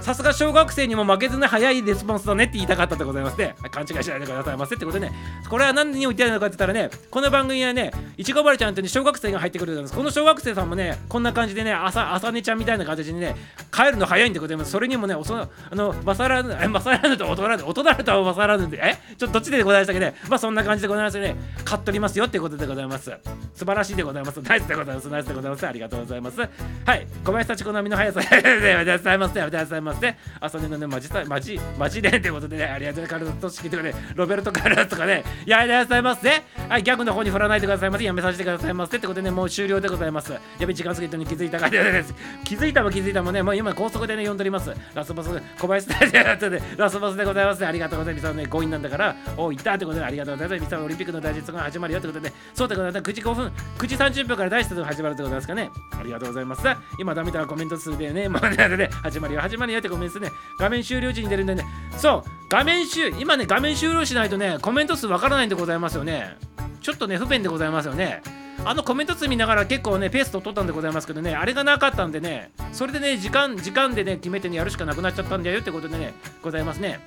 [0.01, 3.55] さすが小学生にも負けずね早いレスポンスだねって言いたかったでございますね。
[3.71, 5.13] 勘違いしないでくださいませってことでね。
[5.49, 9.93] これは何に言ってあるのかって言ったらねこの番組はねいちごばれちゃんって、ね、小学生が入ってくるんです。
[9.93, 13.35] この小学生さんもねこんな感じでね朝朝寝ちゃんみたいな形にね
[13.71, 14.71] 帰るの早いんでございます。
[14.71, 18.97] それにもねおそあの勝らぬ勝らぬと劣らぬ劣らぬとは勝らぬんでえ？
[19.17, 20.15] ちょっとどっちでございましたけね？
[20.29, 21.35] まあそんな感じでございますね。
[21.63, 23.11] 買っとりますよってことでございます。
[23.53, 24.41] 素晴らしいでございます。
[24.41, 25.09] ナイスでございます。
[25.09, 25.67] ナイスでございます。
[25.67, 26.39] ありがとうございます。
[26.39, 26.47] は
[26.95, 27.07] い。
[27.23, 28.21] 小林幸子並みの速さ。
[28.21, 32.65] でございますねございますね朝寝のねマジマジマジでってことでね。
[32.65, 33.37] ありがとうございます。
[33.39, 35.23] としきとかねロベルト・カルとかね。
[35.45, 36.27] いやありがとうございます。
[36.67, 38.03] はいギャグの方に振らないでくださいませ。
[38.03, 39.31] やめさせてくださいませってことでね。
[39.31, 40.33] もう終了でございます。
[40.59, 42.13] やべ時間過ぎたのに気づいたからです。
[42.43, 43.43] 気づいたも気づいたもね。
[43.43, 44.71] もう今高速でね呼んでおります。
[44.93, 45.99] ラスボス小林大
[46.39, 47.61] 臣でラスボスでございます。
[47.61, 48.33] ねありがとうございます。
[48.33, 50.61] ね強引なんだからおいったってことでありがとうございます。
[50.61, 52.31] ミサオリンピックの大実が始まるよってことで。
[52.53, 55.69] そうでございます9時5分9時30分から大スが始まるってことですかね。
[55.99, 56.63] ありがとうございます。
[56.99, 58.29] 今ダメだコメント数でね。
[58.29, 60.29] もうね始まるよ始まるよってコメントね。
[60.59, 61.65] 画面終了時に出るんでね。
[61.97, 66.37] そう画面終今ね画面終了しないとねコメント数わからないんでございますよね。
[66.81, 68.21] ちょっとね不便でございますよね。
[68.65, 76.99] あのコメント数見ながら結構ねペースと取ったんでございますけどねあれがなかったんでねそれでね時間時間でね決めてねやるしかなくなっちゃったんだよってことでねございますね。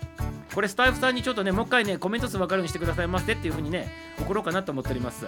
[0.55, 3.89] これスタッフさんにちょっとねもう一回ねコメント数分かるようにしてくださいませっていうふうにね
[4.19, 5.27] 送ろうかなと思っております。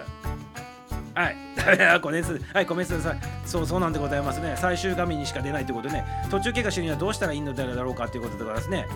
[1.19, 4.55] はい、コメントはい、コメントさそうそうなんでございますね。
[4.57, 8.87] 最終画面にしか出ないということでね、途中経過知るにはどうしたらいいのだろうかということでございますね。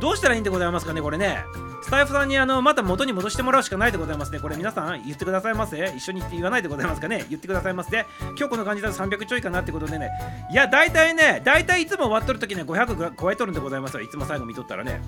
[0.00, 1.44] どうしたらいいんでございますかね、これね。
[1.82, 4.38] スタイフさんにあのまた元に戻してもらうしかないでございますね。
[4.38, 5.92] これ皆さん言ってくださいませ。
[5.96, 7.24] 一緒に言わないでございますかね。
[7.28, 8.06] 言ってくださいませ。
[8.20, 10.08] 今日この感じだと300ちょいかなってことでね。
[10.52, 14.02] いや、大体ね、大体いつも終わっとるときね、500超えとるんでございますよ。
[14.02, 15.00] いつも最後見とったらね。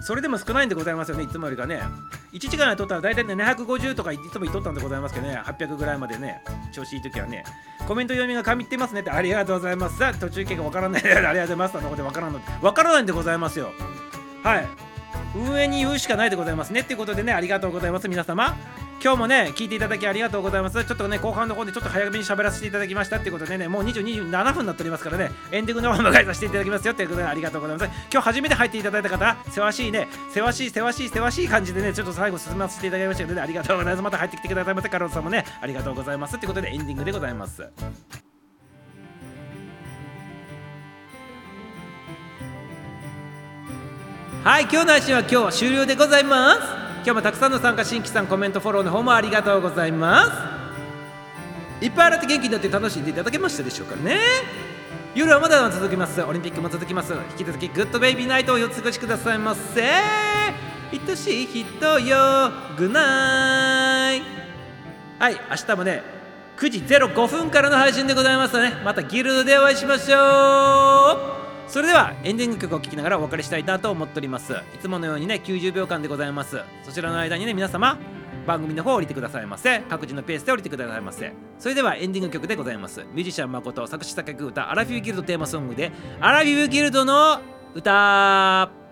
[0.00, 1.80] それでも少ないんでございますよね、いつもよりかね。
[2.32, 7.44] 1時間で取ったら大体ね、750とかいつも言っとったんでございますけどね、800ぐらいまでね、調子いい時はね、
[7.86, 9.98] コメント読みが神ってますねって、ありがとうございます。
[9.98, 11.02] さあ、途中経過わからない。
[11.12, 11.74] ありがとうございます。
[11.82, 12.40] のこでわからんの。
[12.62, 13.70] わからないんでございますよ。
[14.42, 14.87] はい。
[15.38, 16.80] 運営に言うしかないでございますね。
[16.80, 18.56] っていうことでね、ありがとうございます、皆様。
[19.00, 20.84] 今日もね、聞いていただきありがとうございます。
[20.84, 27.90] ちょっとね、後半の方でちょっと早めに喋らせていただきましたっていうことでね、もう20、27分になっておりますからね、エンディングの方を迎えさせていただきますよっていうことでありがとうございます。
[28.10, 34.02] 今日初めて入っていただいた方、せわしいね、せわしい、せわしい、せわしい感じでね、ちょっと最後進ませていただきましたけどね、ありがとうございます。
[34.02, 37.62] また入ってきてくださいませ、カロンさんもね、ありがとうございますっていうことでエンディングでございます。
[44.44, 46.60] はい今日の配信は今日は終了でございます。
[46.98, 50.60] 今日もたくさんの参加新規さんコメントフォローの方もありがとうございま
[51.80, 51.84] す。
[51.84, 54.16] いっぱい洗って元気になって楽しんでいただけましたでしょうかね。
[55.16, 56.22] 夜はまだまだ続きます。
[56.22, 57.12] オリンピックも続きます。
[57.32, 59.82] 引き続きグッドベイビーナイトをお過ごしくださいませ。
[59.82, 62.52] 愛しい人よ。
[62.78, 64.22] グナイ
[65.18, 66.02] はい明日もね
[66.58, 71.37] 9時05分からの配信でございますので、ね、またギルドでお会いしましょう。
[71.68, 74.52] それではエンディング曲を聴きながらお別れしたいなと思っております。
[74.52, 76.60] いつものようにね90秒間でございます。
[76.82, 77.98] そちらの間にね皆様
[78.46, 79.80] 番組の方を降りてくださいませ。
[79.80, 81.32] 各自のペースで降りてくださいませ。
[81.58, 83.04] それではエンディング曲でございます。
[83.12, 87.40] ミュージシャン誠作詞作曲歌アラフィフギルドテーマソングでアラフィフギルドの
[87.74, 88.87] 歌。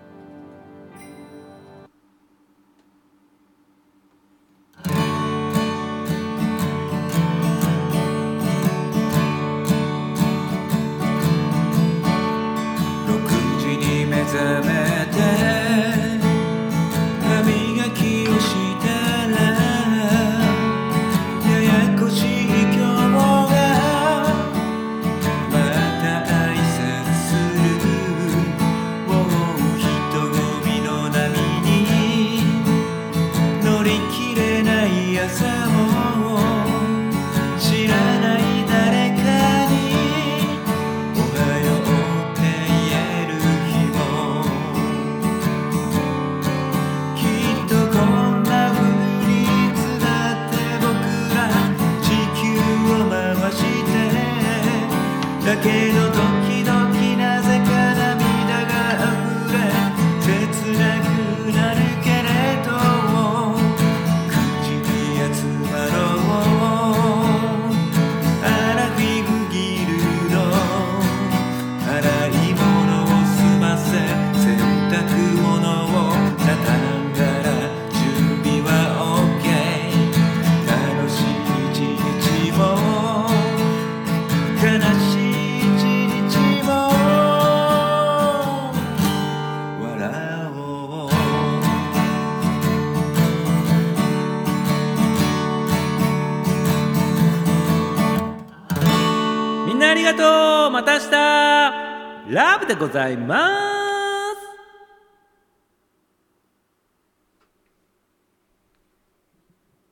[102.77, 103.46] ございます。